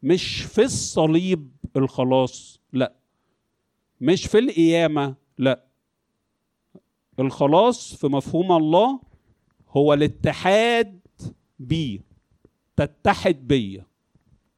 [0.03, 2.93] مش في الصليب الخلاص لا.
[4.01, 5.63] مش في القيامة لا.
[7.19, 8.99] الخلاص في مفهوم الله
[9.69, 10.99] هو الاتحاد
[11.59, 11.99] بيه
[12.75, 13.85] تتحد بيا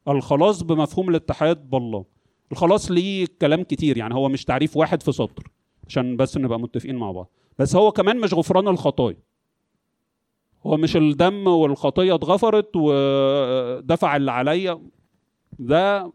[0.07, 2.05] الخلاص بمفهوم الاتحاد بالله.
[2.51, 5.51] الخلاص ليه كلام كتير يعني هو مش تعريف واحد في سطر
[5.87, 7.29] عشان بس نبقى متفقين مع بعض.
[7.59, 9.17] بس هو كمان مش غفران الخطايا.
[10.65, 14.81] هو مش الدم والخطيه اتغفرت ودفع اللي عليا.
[15.59, 16.11] ده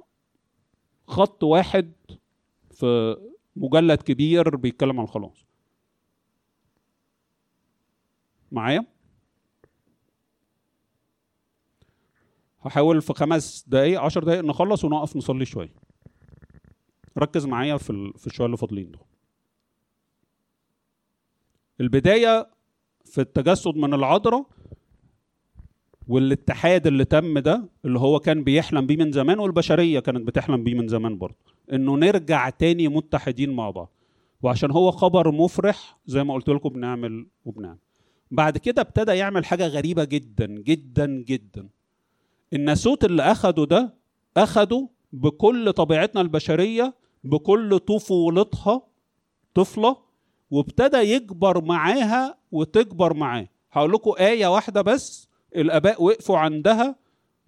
[1.06, 1.92] خط واحد
[2.70, 3.16] في
[3.56, 5.49] مجلد كبير بيتكلم عن الخلاص.
[8.52, 8.86] معايا؟
[12.60, 15.74] هحاول في خمس دقايق عشر دقايق نخلص ونقف نصلي شوية.
[17.18, 19.04] ركز معايا في في الشوية اللي فاضلين دول.
[21.80, 22.50] البداية
[23.04, 24.46] في التجسد من العذراء
[26.08, 30.74] والاتحاد اللي تم ده اللي هو كان بيحلم بيه من زمان والبشرية كانت بتحلم بيه
[30.74, 31.36] من زمان برضه.
[31.72, 33.92] إنه نرجع تاني متحدين مع بعض.
[34.42, 37.78] وعشان هو خبر مفرح زي ما قلت لكم بنعمل وبنعمل.
[38.30, 41.68] بعد كده ابتدى يعمل حاجة غريبة جدا جدا جدا.
[42.52, 43.94] الناسوت اللي أخده ده
[44.36, 48.82] أخده بكل طبيعتنا البشرية بكل طفولتها
[49.54, 49.96] طفلة
[50.50, 53.48] وابتدى يكبر معاها وتكبر معاه.
[53.72, 56.96] هقول لكم آية واحدة بس الآباء وقفوا عندها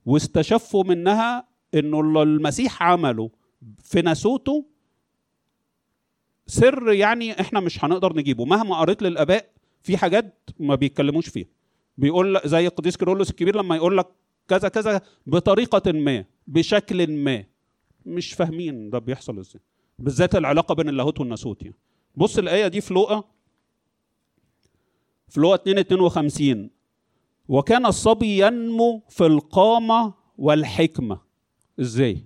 [0.07, 3.31] واستشفوا منها إنه المسيح عمله
[3.85, 4.65] في ناسوته
[6.47, 8.45] سر يعني إحنا مش هنقدر نجيبه.
[8.45, 9.51] مهما قريت للآباء
[9.83, 11.47] في حاجات ما بيتكلموش فيها.
[11.99, 14.07] بيقول زي القديس كيرلس الكبير لما يقول لك
[14.49, 17.45] كذا كذا بطريقة ما بشكل ما.
[18.07, 19.63] مش فاهمين ده بيحصل إزاي.
[19.99, 21.77] بالذات العلاقة بين اللاهوت والناسوت يعني.
[22.17, 23.25] بص الآية دي في لوقا
[25.29, 26.71] في لوقا 2 52
[27.49, 31.21] وكان الصبي ينمو في القامة والحكمة.
[31.81, 32.25] إزاي؟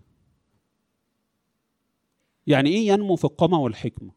[2.47, 4.11] يعني إيه ينمو في القامة والحكمة؟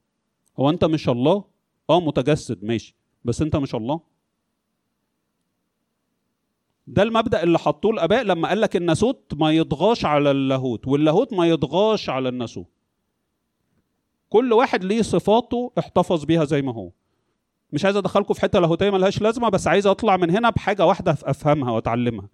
[0.59, 1.43] هو أنت مش الله؟
[1.89, 2.95] آه متجسد ماشي.
[3.25, 3.99] بس انت مش الله.
[6.87, 11.47] ده المبدأ اللي حطوه الآباء لما قال لك الناسوت ما يضغاش على اللاهوت واللاهوت ما
[11.47, 12.67] يضغاش على الناسوت
[14.29, 16.91] كل واحد ليه صفاته احتفظ بيها زي ما هو.
[17.73, 21.11] مش عايز أدخلكم في حتة لاهوتية ملهاش لازمة بس عايز أطلع من هنا بحاجة واحدة
[21.23, 22.29] أفهمها وأتعلمها.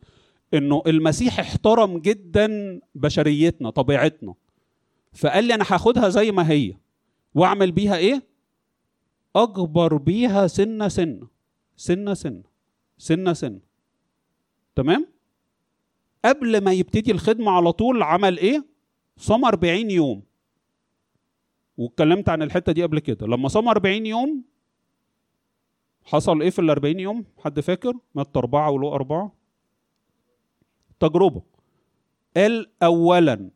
[0.53, 4.33] إنه المسيح احترم جدا بشريتنا طبيعتنا.
[5.13, 6.73] فقال لي أنا هاخدها زي ما هي.
[7.35, 8.23] وأعمل بيها إيه؟
[9.35, 11.27] أكبر بيها سنة سنة.
[11.75, 12.43] سنة سنة.
[12.97, 13.59] سنة سنة.
[14.75, 15.07] تمام؟
[16.25, 18.65] قبل ما يبتدي الخدمة على طول عمل إيه؟
[19.17, 20.23] صام 40 يوم.
[21.77, 23.27] واتكلمت عن الحتة دي قبل كده.
[23.27, 24.43] لما صام 40 يوم
[26.03, 29.31] حصل إيه في ال 40 يوم؟ حد فاكر؟ مات أربعة ولو أربعة.
[30.99, 31.41] تجربة.
[32.37, 33.49] قال أولا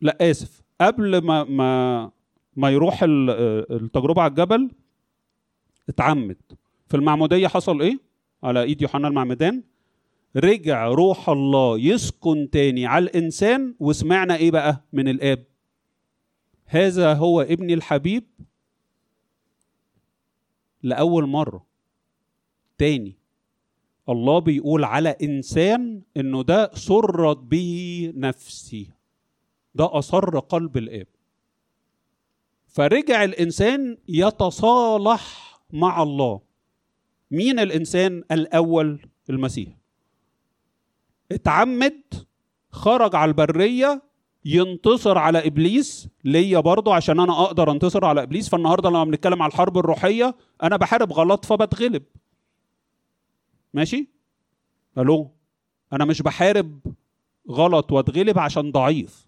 [0.00, 0.62] لا آسف.
[0.80, 2.10] قبل ما ما
[2.56, 4.70] ما يروح التجربة على الجبل
[5.88, 6.36] اتعمد.
[6.88, 7.98] في المعمودية حصل إيه؟
[8.42, 9.62] على إيد يوحنا المعمدان.
[10.36, 15.44] رجع روح الله يسكن تاني على الإنسان وسمعنا إيه بقى؟ من الآب.
[16.66, 18.24] هذا هو ابني الحبيب
[20.82, 21.66] لأول مرة.
[22.78, 23.16] تاني.
[24.08, 28.90] الله بيقول على إنسان إنه ده سرت به نفسي.
[29.74, 31.06] ده أصر قلب الآب.
[32.74, 36.40] فرجع الإنسان يتصالح مع الله.
[37.30, 39.68] مين الإنسان الأول؟ المسيح.
[41.32, 42.02] اتعمد
[42.70, 44.02] خرج على البرية
[44.44, 46.08] ينتصر على إبليس.
[46.24, 48.48] ليا برضه عشان أنا أقدر أنتصر على إبليس.
[48.48, 52.02] فالنهاردة لما بنتكلم على الحرب الروحية أنا بحارب غلط فبتغلب.
[53.74, 54.08] ماشي؟
[54.98, 55.30] ألو؟
[55.92, 56.80] أنا مش بحارب
[57.50, 59.26] غلط واتغلب عشان ضعيف.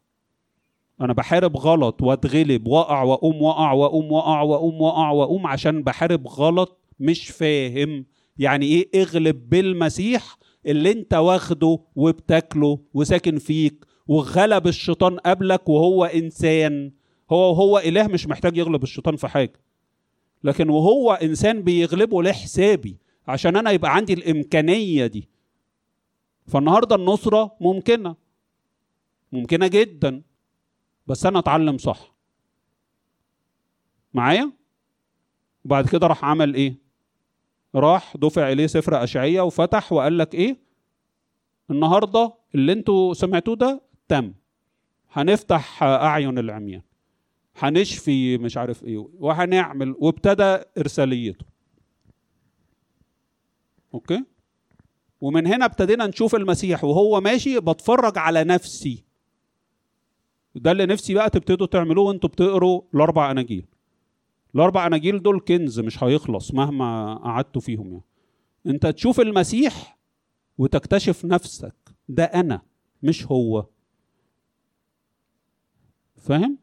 [1.01, 2.67] أنا بحارب غلط واتغلب.
[2.69, 8.07] واقع وأقوم واقع وأقوم واقع وأقوم واقع وأقوم عشان بحارب غلط مش فاهم.
[8.39, 10.37] يعني إيه اغلب بالمسيح
[10.67, 16.93] اللي أنت واخده وبتاكله وساكن فيك وغلب الشيطان قبلك وهو إنسان.
[17.31, 19.61] هو هو إله مش محتاج يغلب الشيطان في حاجة.
[20.45, 22.97] لكن وهو إنسان بيغلبه لحسابي
[23.29, 25.29] عشان أنا يبقى عندي الإمكانية دي.
[26.47, 28.17] فالنهاردة النصرة ممكنة.
[29.33, 30.23] ممكنة جدا.
[31.07, 32.15] بس أنا أتعلم صح.
[34.15, 34.53] معايا؟
[35.65, 36.79] وبعد كده راح عمل إيه؟
[37.75, 40.57] راح دفع إليه سفر اشعياء وفتح وقال لك إيه؟
[41.71, 44.35] النهارده اللي أنتوا سمعتوه ده تم.
[45.13, 46.83] هنفتح أعين العميان.
[47.59, 51.47] هنشفي مش عارف إيه وهنعمل وابتدى إرساليته.
[53.95, 54.25] أوكي؟
[55.21, 59.05] ومن هنا ابتدينا نشوف المسيح وهو ماشي بتفرج على نفسي.
[60.57, 63.67] ده اللي نفسي بقى تبتدوا تعملوه وانتوا بتقروا الأربع أناجيل.
[64.55, 68.03] الأربع أناجيل دول كنز مش هيخلص مهما قعدتوا فيهم يعني.
[68.67, 69.99] انت تشوف المسيح
[70.59, 71.75] وتكتشف نفسك.
[72.09, 72.63] ده أنا
[73.03, 73.67] مش هو.
[76.17, 76.59] فاهم؟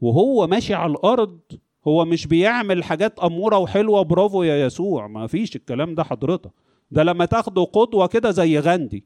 [0.00, 1.40] وهو ماشي على الأرض
[1.86, 5.06] هو مش بيعمل حاجات أمورة وحلوة برافو يا يسوع.
[5.06, 6.50] ما فيش الكلام ده حضرتك.
[6.90, 9.04] ده لما تاخده قدوة كده زي غاندي.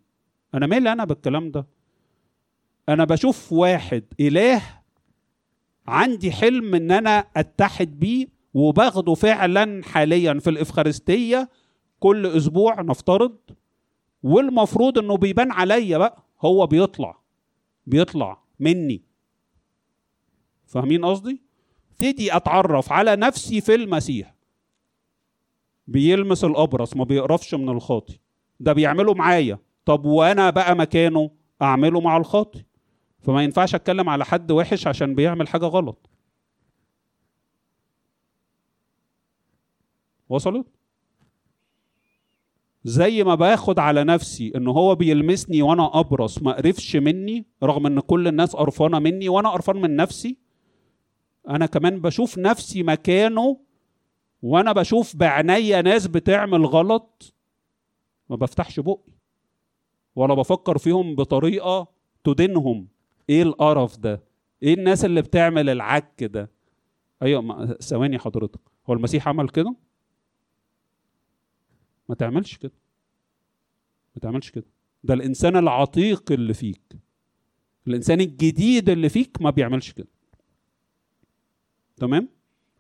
[0.55, 1.67] أنا مالي أنا بالكلام ده؟
[2.93, 4.63] أنا بشوف واحد إله
[5.87, 11.49] عندي حلم إن أنا أتحد بيه وباخده فعلا حاليا في الإفخارستية
[12.01, 13.37] كل أسبوع نفترض
[14.23, 17.19] والمفروض إنه بيبان عليا بقى هو بيطلع
[17.87, 19.03] بيطلع مني.
[20.67, 21.43] فاهمين قصدي؟
[21.91, 24.35] ابتدي أتعرف على نفسي في المسيح.
[25.87, 28.19] بيلمس الأبرص ما بيقرفش من الخاطي.
[28.61, 29.59] ده بيعمله معايا.
[29.85, 31.31] طب وأنا بقى مكانه
[31.63, 32.65] أعمله مع الخاطي؟
[33.23, 36.11] فما ينفعش اتكلم على حد وحش عشان بيعمل حاجة غلط.
[40.29, 40.67] وصلت؟
[42.85, 48.01] زي ما باخد على نفسي إن هو بيلمسني وأنا أبرص ما قرفش مني رغم إن
[48.01, 50.37] كل الناس قرفانة مني وأنا قرفان من نفسي
[51.49, 53.61] أنا كمان بشوف نفسي مكانه
[54.43, 57.35] وأنا بشوف بعينيا ناس بتعمل غلط
[58.31, 59.13] ما بفتحش بقي
[60.17, 61.89] ولا بفكر فيهم بطريقة
[62.25, 62.92] تدينهم.
[63.31, 64.23] إيه القرف ده؟
[64.63, 66.51] إيه الناس اللي بتعمل العك ده؟
[67.23, 68.61] أيوه ثواني حضرتك.
[68.91, 69.75] هو المسيح عمل كده؟
[72.09, 72.73] ما تعملش كده.
[74.17, 74.65] ما تعملش كده.
[75.05, 76.97] ده الإنسان العتيق اللي فيك.
[77.87, 80.09] الإنسان الجديد اللي فيك ما بيعملش كده.
[81.97, 82.29] تمام؟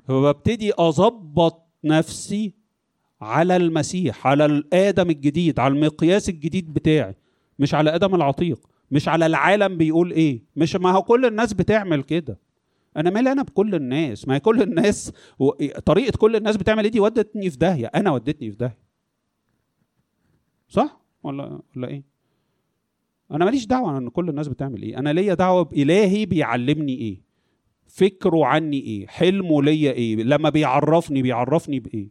[0.04, 2.54] فببتدي أظبط نفسي
[3.20, 7.14] على المسيح على الآدم الجديد على المقياس الجديد بتاعي
[7.58, 8.68] مش على آدم العتيق.
[8.92, 10.42] مش على العالم بيقول إيه.
[10.56, 12.38] مش ما هو كل الناس بتعمل كده.
[12.96, 15.50] أنا مالي أنا بكل الناس؟ ما هي كل الناس و...
[15.86, 17.86] طريقة كل الناس بتعمل إيه دي ودتني في داهية.
[17.86, 18.78] أنا ودتني في داهية.
[20.68, 22.02] صح؟ ولا ولا إيه؟
[23.30, 24.98] أنا ماليش دعوة إن كل الناس بتعمل إيه.
[24.98, 27.20] أنا ليا دعوة بالهي بيعلمني إيه.
[27.86, 29.06] فكره عني إيه.
[29.06, 30.16] حلمه ليا إيه.
[30.16, 32.08] لما بيعرفني بيعرفني بإيه.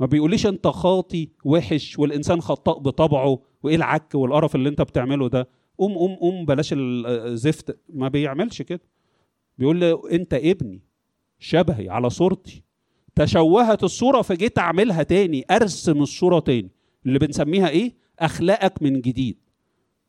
[0.00, 3.38] ما بيقوليش أنت خاطي وحش والإنسان خطاء بطبعه.
[3.66, 5.48] وإيه العك والقرف اللي أنت بتعمله ده؟
[5.78, 8.80] قوم قوم قوم بلاش الزفت ما بيعملش كده.
[9.58, 10.80] بيقول له أنت ابني
[11.38, 12.62] شبهي على صورتي.
[13.14, 16.70] تشوهت الصورة فجيت أعملها تاني أرسم الصورة تاني.
[17.06, 19.36] اللي بنسميها إيه؟ أخلاقك من جديد.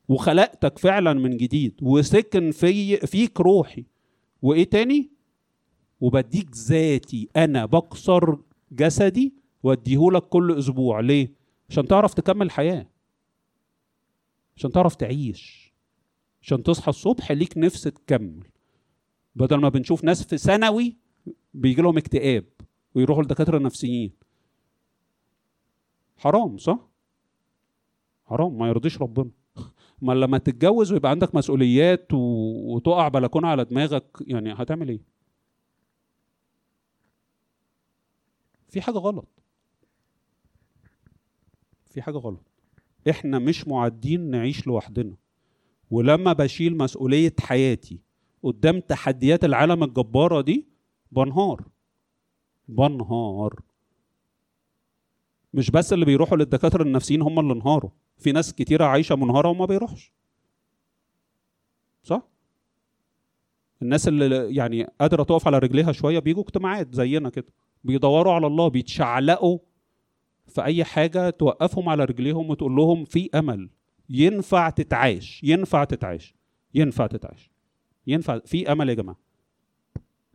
[0.08, 1.74] وخلقتك فعلا من جديد.
[1.82, 3.84] وسكن في فيك روحي.
[4.42, 5.10] وإيه تاني؟
[6.00, 7.28] وبديك ذاتي.
[7.36, 8.38] أنا بكسر
[8.72, 11.00] جسدي وأديهولك كل أسبوع.
[11.00, 11.32] ليه؟
[11.70, 12.86] عشان تعرف تكمل حياة.
[14.58, 15.72] عشان تعرف تعيش
[16.42, 18.46] عشان تصحى الصبح ليك نفس تكمل.
[19.34, 20.96] بدل ما بنشوف ناس في ثانوي
[21.54, 22.44] بيجي لهم اكتئاب
[22.94, 24.12] ويروحوا لدكاترة نفسيين.
[26.16, 26.88] حرام صح؟
[28.26, 29.30] حرام ما يرضيش ربنا.
[30.02, 32.18] ما لما تتجوز ويبقى عندك مسؤوليات و...
[32.74, 35.00] وتقع بلكونة على دماغك يعني هتعمل إيه؟
[38.68, 39.28] في حاجة غلط.
[41.90, 42.47] في حاجة غلط.
[43.10, 45.16] إحنا مش معدين نعيش لوحدنا.
[45.90, 48.00] ولما بشيل مسؤولية حياتي
[48.42, 50.66] قدام تحديات العالم الجبارة دي
[51.12, 51.64] بنهار.
[52.68, 53.60] بنهار.
[55.54, 57.90] مش بس اللي بيروحوا للدكاترة النفسيين هم اللي انهاروا.
[58.18, 60.12] في ناس كتيرة عايشة منهارة وما بيروحش.
[62.02, 62.22] صح؟
[63.82, 67.52] الناس اللي يعني قادرة تقف على رجليها شوية بيجوا اجتماعات زينا كده.
[67.84, 69.58] بيدوروا على الله بيتشعلقوا
[70.48, 73.70] في أي حاجة توقفهم على رجليهم وتقول لهم في أمل.
[74.10, 76.34] ينفع تتعاش ينفع تتعاش
[76.74, 77.50] ينفع تتعاش
[78.06, 78.38] ينفع.
[78.38, 79.18] في أمل يا جماعة.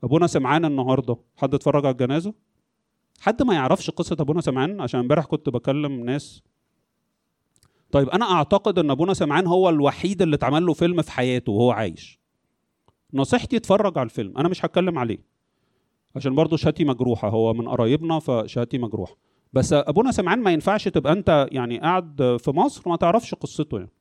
[0.04, 1.18] أبونا سمعان النهارده.
[1.38, 2.34] حد اتفرج على الجنازة؟
[3.20, 6.44] حد ما يعرفش قصة أبونا سمعان؟ عشان امبارح كنت بكلم ناس.
[7.92, 11.72] طيب أنا أعتقد إن أبونا سمعان هو الوحيد اللي اتعمل له فيلم في حياته وهو
[11.72, 12.20] عايش.
[13.14, 14.38] نصيحتي اتفرج على الفيلم.
[14.38, 15.20] أنا مش هتكلم عليه.
[16.16, 17.30] عشان برضه شهادتي مجروحة.
[17.30, 19.16] هو من قرايبنا فشهادتي مجروحة.
[19.54, 23.92] بس أبونا سمعان ما ينفعش تبقى أنت يعني قاعد في مصر ما تعرفش قصته يعني.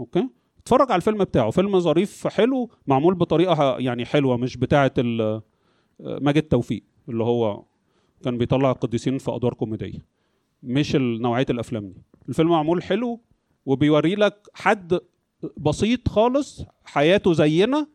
[0.00, 0.28] أوكي؟
[0.58, 1.50] اتفرج على الفيلم بتاعه.
[1.50, 4.92] فيلم ظريف حلو معمول بطريقة يعني حلوة مش بتاعه
[6.00, 7.62] ماجد توفيق اللي هو
[8.24, 10.06] كان بيطلع القديسين في أدوار كوميدية.
[10.62, 12.02] مش نوعية الأفلام دي.
[12.28, 13.20] الفيلم معمول حلو
[13.66, 14.98] وبيوري لك حد
[15.56, 17.86] بسيط خالص حياته زينا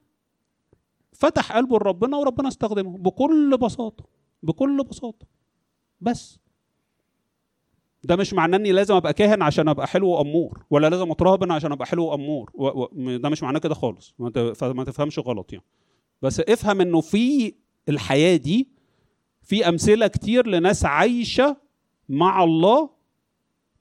[1.14, 2.98] فتح قلبه لربنا وربنا استخدمه.
[2.98, 4.04] بكل بساطة
[4.44, 5.26] بكل بساطة.
[6.02, 6.40] بس.
[8.04, 11.72] ده مش معناه إني لازم أبقى كاهن عشان أبقى حلو وأمور ولا لازم اتراهبن عشان
[11.72, 12.66] أبقى حلو وأمور و...
[12.68, 13.18] و...
[13.18, 14.14] ده مش معناه كده خالص.
[14.20, 14.64] ما, ت...
[14.64, 15.66] ما تفهمش غلط يعني.
[16.22, 17.54] بس افهم إنه في
[17.90, 18.68] الحياة دي
[19.42, 21.58] في أمثلة كتير لناس عايشة
[22.10, 22.90] مع الله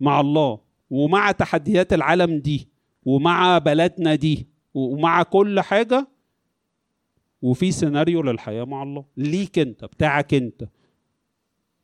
[0.01, 0.59] مع الله
[0.91, 2.69] ومع تحديات العالم دي
[3.05, 6.09] ومع بلدنا دي ومع كل حاجة
[7.43, 9.05] وفي سيناريو للحياة مع الله.
[9.17, 10.65] ليك أنت بتاعك أنت.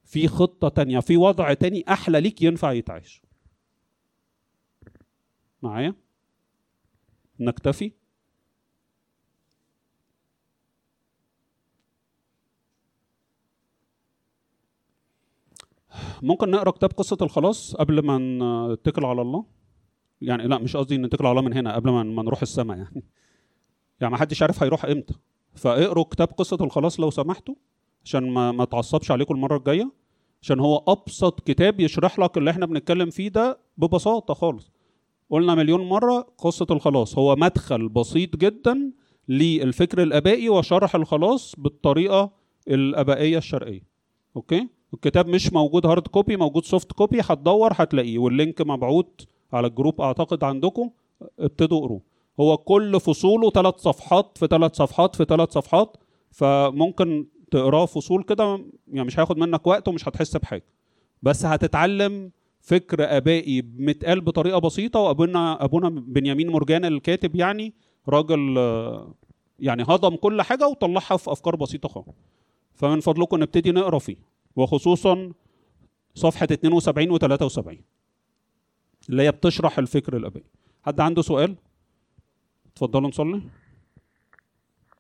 [0.05, 3.23] في خطة تانية في وضع تاني أحلى ليك ينفع يتعيش.
[5.63, 5.95] معايا؟
[7.41, 7.93] نكتفي.
[16.23, 18.19] ممكن نقرأ كتاب قصة الخلاص قبل ما
[18.75, 19.45] نتكل على الله؟
[20.21, 23.03] يعني لا مش قصدي نتكل على الله من هنا قبل ما نروح السماء يعني.
[24.01, 25.15] يعني ما حدش عارف هيروح إمتى.
[25.55, 27.55] فاقروا كتاب قصة الخلاص لو سمحتوا.
[28.05, 29.91] عشان ما ما تعصبش عليكم المرة الجاية
[30.43, 34.73] عشان هو أبسط كتاب يشرح لك اللي إحنا بنتكلم فيه ده ببساطة خالص.
[35.31, 37.19] قلنا مليون مرة قصة الخلاص.
[37.19, 38.93] هو مدخل بسيط جدا
[39.29, 42.31] للفكر الأبائي وشرح الخلاص بالطريقة
[42.69, 43.83] الأبائية الشرقية.
[44.37, 48.19] أوكي؟ الكتاب مش موجود hard copy موجود soft copy هتدور هتلاقيه.
[48.19, 49.07] وال link مبعوث
[49.53, 50.91] على ال group أعتقد عندكم
[51.39, 52.01] ابتدوا اقروه.
[52.41, 55.97] هو كل فصوله ثلاث صفحات في ثلاث صفحات في ثلاث صفحات
[56.31, 60.65] فممكن تقراه فصول كده يعني مش هياخد منك وقت ومش هتحس بحاجة.
[61.23, 67.75] بس هتتعلم فكر آبائي متقال بطريقة بسيطة وأبونا أبونا بنيامين مرجان الكاتب يعني
[68.09, 68.57] راجل
[69.59, 72.09] يعني هضم كل حاجة وطلعها في أفكار بسيطة خالص.
[72.75, 74.17] فمن فضلكم نبتدي نقرأ فيه
[74.57, 75.33] وخصوصا
[76.15, 77.79] صفحة 72 و 73
[79.09, 80.47] اللي هي بتشرح الفكر الآبائي.
[80.83, 81.55] حد عنده سؤال؟
[82.73, 83.43] اتفضلوا نصلي.